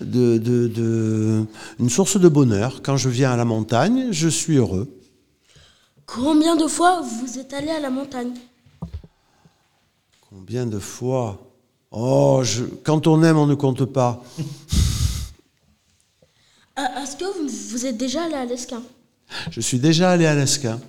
de, 0.00 0.38
de- 0.38 0.68
de- 0.68 1.44
une 1.78 1.88
source 1.90 2.18
de 2.18 2.28
bonheur. 2.28 2.80
Quand 2.82 2.96
je 2.96 3.08
viens 3.08 3.32
à 3.32 3.36
la 3.36 3.44
montagne, 3.44 4.08
je 4.10 4.28
suis 4.28 4.56
heureux. 4.56 4.88
Combien 6.06 6.56
de 6.56 6.66
fois 6.66 7.00
vous 7.02 7.38
êtes 7.38 7.52
allé 7.54 7.68
à 7.70 7.80
la 7.80 7.90
montagne? 7.90 8.32
Combien 10.30 10.66
de 10.66 10.78
fois? 10.78 11.40
Oh, 11.90 12.40
je- 12.42 12.64
quand 12.82 13.06
on 13.06 13.22
aime, 13.22 13.38
on 13.38 13.46
ne 13.46 13.54
compte 13.54 13.84
pas. 13.84 14.22
Euh, 16.78 16.82
Est-ce 17.02 17.16
que 17.16 17.24
vous, 17.24 17.48
vous 17.70 17.86
êtes 17.86 17.96
déjà 17.96 18.24
allé 18.24 18.34
à 18.34 18.44
l'Esquin 18.44 18.82
Je 19.50 19.60
suis 19.60 19.78
déjà 19.78 20.10
allé 20.10 20.26
à 20.26 20.34
l'Esquin. 20.34 20.80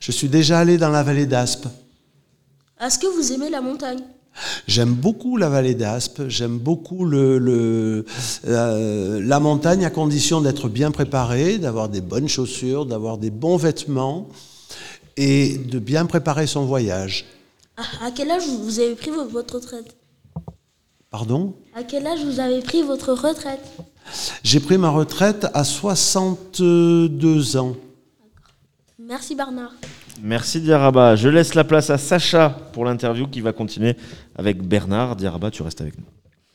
Je 0.00 0.12
suis 0.12 0.28
déjà 0.28 0.58
allé 0.60 0.78
dans 0.78 0.88
la 0.90 1.02
vallée 1.02 1.26
d'Aspe. 1.26 1.66
Est-ce 2.80 2.98
que 2.98 3.06
vous 3.06 3.32
aimez 3.32 3.50
la 3.50 3.60
montagne 3.60 4.00
J'aime 4.66 4.94
beaucoup 4.94 5.36
la 5.36 5.50
vallée 5.50 5.74
d'Aspe, 5.74 6.22
j'aime 6.28 6.56
beaucoup 6.58 7.04
le, 7.04 7.36
le- 7.38 8.06
euh, 8.46 9.20
la 9.22 9.40
montagne 9.40 9.84
à 9.84 9.90
condition 9.90 10.40
d'être 10.40 10.70
bien 10.70 10.90
préparé, 10.90 11.58
d'avoir 11.58 11.90
des 11.90 12.00
bonnes 12.00 12.28
chaussures, 12.28 12.86
d'avoir 12.86 13.18
des 13.18 13.30
bons 13.30 13.58
vêtements 13.58 14.26
et 15.18 15.58
de 15.58 15.78
bien 15.78 16.06
préparer 16.06 16.46
son 16.46 16.64
voyage. 16.64 17.26
à, 17.76 18.06
à 18.06 18.10
quel 18.10 18.30
âge 18.30 18.44
vous 18.48 18.80
avez 18.80 18.94
pris 18.94 19.10
vo- 19.10 19.28
votre 19.28 19.56
retraite 19.56 19.94
Pardon? 21.10 21.54
À 21.76 21.82
quel 21.82 22.06
âge 22.06 22.24
vous 22.24 22.40
avez 22.40 22.62
pris 22.62 22.82
votre 22.82 23.12
retraite 23.12 23.60
J'ai 24.42 24.60
pris 24.60 24.78
ma 24.78 24.90
retraite 24.90 25.46
à 25.54 25.64
62 25.64 27.56
ans. 27.56 27.76
Merci 28.98 29.34
Bernard. 29.34 29.72
Merci 30.22 30.60
Diaraba. 30.60 31.16
Je 31.16 31.28
laisse 31.28 31.54
la 31.54 31.64
place 31.64 31.90
à 31.90 31.98
Sacha 31.98 32.50
pour 32.72 32.84
l'interview 32.84 33.26
qui 33.26 33.40
va 33.40 33.52
continuer 33.52 33.96
avec 34.36 34.62
Bernard. 34.62 35.16
Diaraba, 35.16 35.50
tu 35.50 35.62
restes 35.62 35.80
avec 35.80 35.98
nous. 35.98 36.04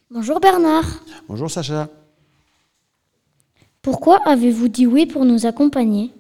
Bonjour 0.10 0.40
Bernard. 0.40 0.86
Bonjour 1.28 1.52
Sacha. 1.52 1.90
Pourquoi 3.82 4.20
avez-vous 4.26 4.68
dit 4.68 4.88
oui 4.88 5.06
pour 5.06 5.26
nous 5.26 5.46
accompagner? 5.46 6.14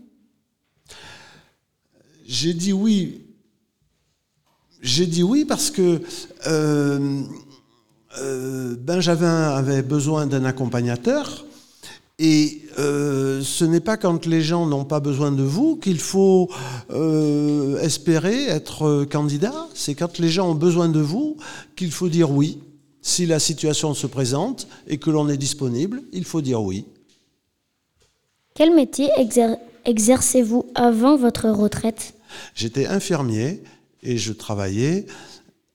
J'ai 2.25 2.53
dit 2.53 2.73
oui. 2.73 3.21
J'ai 4.81 5.05
dit 5.05 5.23
oui 5.23 5.45
parce 5.45 5.71
que 5.71 6.01
euh, 6.47 7.23
euh, 8.19 8.75
Benjamin 8.79 9.49
avait 9.49 9.81
besoin 9.81 10.27
d'un 10.27 10.45
accompagnateur. 10.45 11.45
Et 12.19 12.63
euh, 12.79 13.43
ce 13.43 13.63
n'est 13.63 13.79
pas 13.79 13.95
quand 13.95 14.25
les 14.25 14.41
gens 14.41 14.65
n'ont 14.65 14.85
pas 14.85 14.99
besoin 14.99 15.31
de 15.31 15.43
vous 15.43 15.75
qu'il 15.75 15.99
faut 15.99 16.49
euh, 16.89 17.79
espérer 17.79 18.45
être 18.45 19.05
candidat. 19.05 19.67
C'est 19.75 19.93
quand 19.93 20.17
les 20.17 20.29
gens 20.29 20.49
ont 20.49 20.55
besoin 20.55 20.89
de 20.89 20.99
vous 20.99 21.37
qu'il 21.75 21.91
faut 21.91 22.09
dire 22.09 22.31
oui. 22.31 22.59
Si 23.03 23.27
la 23.27 23.39
situation 23.39 23.93
se 23.93 24.07
présente 24.07 24.67
et 24.87 24.97
que 24.97 25.11
l'on 25.11 25.29
est 25.29 25.37
disponible, 25.37 26.01
il 26.11 26.25
faut 26.25 26.41
dire 26.41 26.61
oui. 26.61 26.85
Quel 28.55 28.73
métier 28.73 29.09
exer- 29.19 29.59
exercez-vous 29.85 30.65
avant 30.73 31.17
votre 31.17 31.47
retraite? 31.49 32.15
J'étais 32.55 32.87
infirmier 32.87 33.61
et 34.01 34.17
je 34.17 34.33
travaillais 34.33 35.05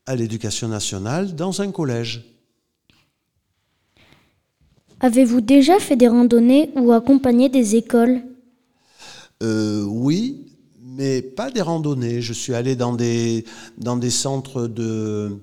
à 0.06 0.16
l'éducation 0.16 0.66
nationale 0.66 1.36
dans 1.36 1.62
un 1.62 1.70
collège. 1.70 2.24
Avez-vous 5.04 5.40
déjà 5.40 5.80
fait 5.80 5.96
des 5.96 6.06
randonnées 6.06 6.70
ou 6.76 6.92
accompagné 6.92 7.48
des 7.48 7.74
écoles? 7.74 8.22
Euh, 9.42 9.82
oui, 9.82 10.46
mais 10.80 11.22
pas 11.22 11.50
des 11.50 11.60
randonnées. 11.60 12.22
Je 12.22 12.32
suis 12.32 12.54
allé 12.54 12.76
dans 12.76 12.92
des, 12.92 13.44
dans 13.78 13.96
des 13.96 14.10
centres 14.10 14.68
de 14.68 15.40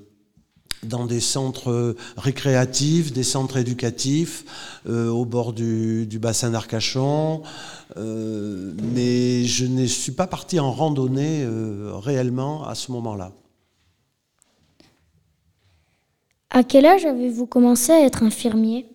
dans 0.84 1.06
des 1.06 1.20
centres 1.20 1.94
récréatifs, 2.16 3.12
des 3.12 3.24
centres 3.24 3.58
éducatifs, 3.58 4.80
euh, 4.88 5.10
au 5.10 5.26
bord 5.26 5.52
du, 5.52 6.08
du 6.08 6.20
bassin 6.20 6.52
d'Arcachon, 6.52 7.42
euh, 7.98 8.72
mais 8.96 9.44
je 9.44 9.66
ne 9.66 9.86
suis 9.86 10.14
pas 10.14 10.26
parti 10.26 10.58
en 10.58 10.72
randonnée 10.72 11.46
réellement 12.02 12.66
à 12.66 12.76
ce 12.76 12.94
moment-là. 12.94 13.34
À 16.50 16.64
quel 16.64 16.86
âge 16.86 17.04
avez-vous 17.04 17.46
commencé 17.46 17.92
à 17.92 18.00
être 18.06 18.24
infirmier? 18.24 18.86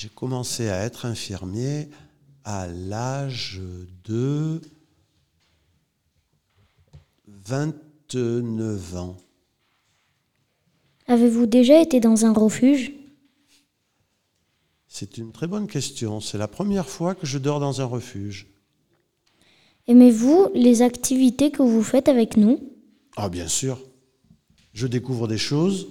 J'ai 0.00 0.08
commencé 0.08 0.70
à 0.70 0.82
être 0.82 1.04
infirmier 1.04 1.90
à 2.44 2.66
l'âge 2.68 3.60
de 4.04 4.62
29 7.26 8.96
ans. 8.96 9.18
Avez-vous 11.06 11.44
déjà 11.44 11.82
été 11.82 12.00
dans 12.00 12.24
un 12.24 12.32
refuge? 12.32 12.92
C'est 14.88 15.18
une 15.18 15.32
très 15.32 15.46
bonne 15.46 15.66
question. 15.66 16.22
C'est 16.22 16.38
la 16.38 16.48
première 16.48 16.88
fois 16.88 17.14
que 17.14 17.26
je 17.26 17.36
dors 17.36 17.60
dans 17.60 17.82
un 17.82 17.84
refuge. 17.84 18.46
Aimez-vous 19.86 20.48
les 20.54 20.80
activités 20.80 21.50
que 21.50 21.62
vous 21.62 21.82
faites 21.82 22.08
avec 22.08 22.38
nous? 22.38 22.58
Ah, 23.16 23.28
bien 23.28 23.48
sûr. 23.48 23.78
Je 24.72 24.86
découvre 24.86 25.28
des 25.28 25.36
choses, 25.36 25.88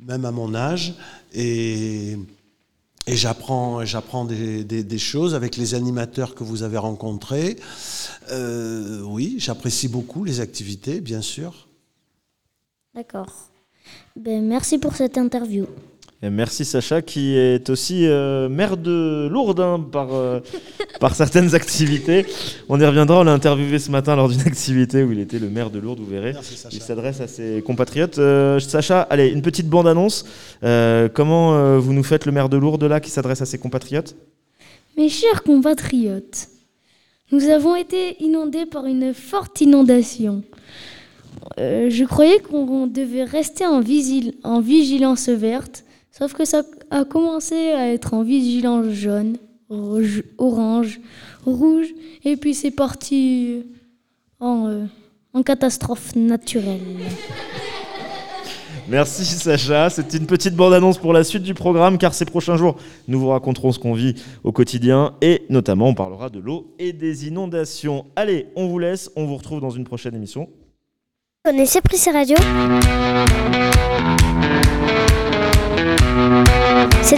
même 0.00 0.24
à 0.24 0.32
mon 0.32 0.56
âge, 0.56 0.94
et, 1.32 2.16
et 3.08 3.16
j'apprends, 3.16 3.84
j'apprends 3.86 4.24
des, 4.26 4.98
choses 4.98 5.34
avec 5.34 5.56
les 5.56 5.74
animateurs 5.74 6.34
que 6.34 6.44
vous 6.44 6.62
avez 6.62 6.76
rencontrés. 6.76 7.56
Euh, 8.30 9.00
oui, 9.02 9.36
j'apprécie 9.38 9.88
beaucoup 9.88 10.24
les 10.24 10.40
activités, 10.40 11.00
bien 11.00 11.22
sûr. 11.22 11.68
D'accord. 12.94 13.32
Ben, 14.14 14.46
merci 14.46 14.78
pour 14.78 14.94
cette 14.94 15.16
interview. 15.16 15.66
Et 16.20 16.30
merci 16.30 16.64
Sacha 16.64 17.00
qui 17.00 17.36
est 17.36 17.70
aussi 17.70 18.04
euh, 18.04 18.48
maire 18.48 18.76
de 18.76 19.28
Lourdes 19.30 19.60
hein, 19.60 19.78
par, 19.92 20.12
euh, 20.12 20.40
par 21.00 21.14
certaines 21.14 21.54
activités. 21.54 22.26
On 22.68 22.80
y 22.80 22.84
reviendra, 22.84 23.20
on 23.20 23.22
l'a 23.24 23.32
interviewé 23.32 23.78
ce 23.78 23.92
matin 23.92 24.16
lors 24.16 24.28
d'une 24.28 24.40
activité 24.40 25.04
où 25.04 25.12
il 25.12 25.20
était 25.20 25.38
le 25.38 25.48
maire 25.48 25.70
de 25.70 25.78
Lourdes, 25.78 26.00
vous 26.00 26.06
verrez. 26.10 26.34
Il 26.72 26.80
s'adresse 26.80 27.20
à 27.20 27.28
ses 27.28 27.62
compatriotes. 27.64 28.18
Euh, 28.18 28.58
Sacha, 28.58 29.02
allez, 29.02 29.28
une 29.28 29.42
petite 29.42 29.68
bande-annonce. 29.68 30.24
Euh, 30.64 31.08
comment 31.12 31.54
euh, 31.54 31.78
vous 31.78 31.92
nous 31.92 32.02
faites 32.02 32.26
le 32.26 32.32
maire 32.32 32.48
de 32.48 32.56
Lourdes 32.56 32.82
là 32.82 32.98
qui 32.98 33.10
s'adresse 33.10 33.40
à 33.42 33.46
ses 33.46 33.58
compatriotes? 33.58 34.16
Mes 34.96 35.08
chers 35.08 35.44
compatriotes, 35.44 36.48
nous 37.30 37.44
avons 37.48 37.76
été 37.76 38.20
inondés 38.24 38.66
par 38.66 38.86
une 38.86 39.14
forte 39.14 39.60
inondation. 39.60 40.42
Euh, 41.60 41.88
je 41.90 42.02
croyais 42.04 42.40
qu'on 42.40 42.88
devait 42.88 43.22
rester 43.22 43.64
en, 43.64 43.78
vigil- 43.80 44.34
en 44.42 44.60
vigilance 44.60 45.28
verte, 45.28 45.84
sauf 46.18 46.32
que 46.32 46.44
ça 46.44 46.62
a 46.90 47.04
commencé 47.04 47.54
à 47.72 47.92
être 47.92 48.14
en 48.14 48.22
vigilance 48.22 48.92
jaune, 48.92 49.36
rouge, 49.68 50.24
orange, 50.36 51.00
rouge, 51.44 51.86
et 52.24 52.36
puis 52.36 52.54
c'est 52.54 52.72
parti 52.72 53.62
en, 54.40 54.66
euh, 54.68 54.84
en 55.32 55.42
catastrophe 55.42 56.16
naturelle. 56.16 56.80
Merci 58.88 59.26
Sacha, 59.26 59.90
c'est 59.90 60.14
une 60.14 60.26
petite 60.26 60.56
bande-annonce 60.56 60.96
pour 60.96 61.12
la 61.12 61.22
suite 61.22 61.42
du 61.42 61.52
programme 61.52 61.98
car 61.98 62.14
ces 62.14 62.24
prochains 62.24 62.56
jours, 62.56 62.76
nous 63.06 63.20
vous 63.20 63.28
raconterons 63.28 63.70
ce 63.70 63.78
qu'on 63.78 63.92
vit 63.92 64.14
au 64.44 64.50
quotidien 64.50 65.14
et 65.20 65.42
notamment 65.50 65.88
on 65.88 65.94
parlera 65.94 66.30
de 66.30 66.38
l'eau 66.38 66.74
et 66.78 66.94
des 66.94 67.28
inondations. 67.28 68.06
Allez, 68.16 68.46
on 68.56 68.66
vous 68.66 68.78
laisse, 68.78 69.10
on 69.14 69.26
vous 69.26 69.36
retrouve 69.36 69.60
dans 69.60 69.68
une 69.68 69.84
prochaine 69.84 70.14
émission. 70.14 70.48
Connaissez 71.44 71.82
Prissé 71.82 72.10
Radio 72.10 72.36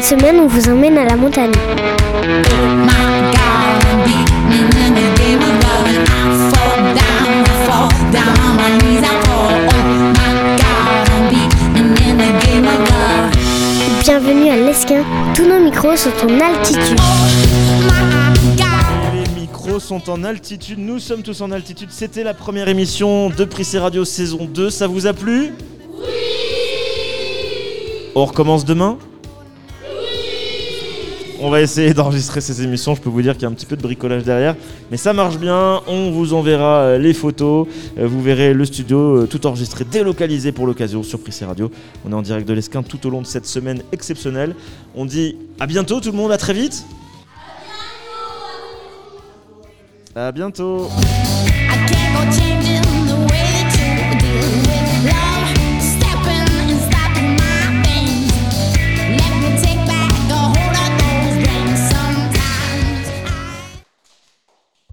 Cette 0.03 0.19
semaine, 0.19 0.41
on 0.41 0.47
vous 0.47 0.71
emmène 0.71 0.97
à 0.97 1.05
la 1.05 1.15
montagne. 1.15 1.51
Bienvenue 14.03 14.49
à 14.49 14.57
l'Esquin. 14.57 15.05
Tous 15.35 15.47
nos 15.47 15.61
micros 15.61 15.97
sont 15.97 16.11
en 16.25 16.41
altitude. 16.41 16.99
Les 19.13 19.41
micros 19.41 19.81
sont 19.81 20.09
en 20.09 20.25
altitude, 20.25 20.79
nous 20.79 20.99
sommes 20.99 21.23
tous 21.23 21.43
en 21.43 21.51
altitude. 21.51 21.89
C'était 21.91 22.25
la 22.25 22.33
première 22.33 22.69
émission 22.69 23.29
de 23.29 23.45
Prissé 23.45 23.79
Radio 23.79 24.07
saison 24.07 24.47
2, 24.47 24.71
ça 24.71 24.87
vous 24.87 25.07
a 25.07 25.13
plu? 25.13 25.53
Oui 25.99 26.05
On 28.15 28.25
recommence 28.25 28.65
demain? 28.65 28.97
On 31.41 31.49
va 31.49 31.61
essayer 31.63 31.95
d'enregistrer 31.95 32.41
ces 32.41 32.63
émissions. 32.63 32.95
Je 32.95 33.01
peux 33.01 33.09
vous 33.09 33.23
dire 33.23 33.35
qu'il 33.35 33.43
y 33.43 33.47
a 33.47 33.49
un 33.49 33.55
petit 33.55 33.67
peu 33.67 33.77
de 33.77 33.83
bricolage 33.83 34.25
derrière. 34.25 34.57
Mais 34.91 34.97
ça 34.97 35.13
marche 35.13 35.39
bien. 35.39 35.81
On 35.87 36.11
vous 36.11 36.35
enverra 36.35 36.81
euh, 36.81 36.99
les 36.99 37.15
photos. 37.15 37.67
Euh, 37.99 38.07
Vous 38.07 38.23
verrez 38.23 38.53
le 38.53 38.65
studio 38.65 39.23
euh, 39.23 39.27
tout 39.27 39.47
enregistré, 39.47 39.85
délocalisé 39.85 40.53
pour 40.53 40.67
l'occasion 40.67 41.03
sur 41.03 41.21
Prissé 41.21 41.45
Radio. 41.45 41.71
On 42.05 42.13
est 42.13 42.15
en 42.15 42.23
direct 42.23 42.47
de 42.47 42.53
l'Esquin 42.53 42.83
tout 42.83 43.07
au 43.07 43.11
long 43.11 43.23
de 43.23 43.27
cette 43.27 43.47
semaine 43.47 43.83
exceptionnelle. 43.93 44.55
On 44.95 45.05
dit 45.05 45.37
à 45.59 45.67
bientôt 45.67 46.01
tout 46.01 46.11
le 46.11 46.17
monde, 46.17 46.33
à 46.33 46.39
très 46.39 46.53
vite. 46.53 46.85
À 50.15 50.33
bientôt. 50.33 50.89
changing 52.31 52.61
the 52.61 52.70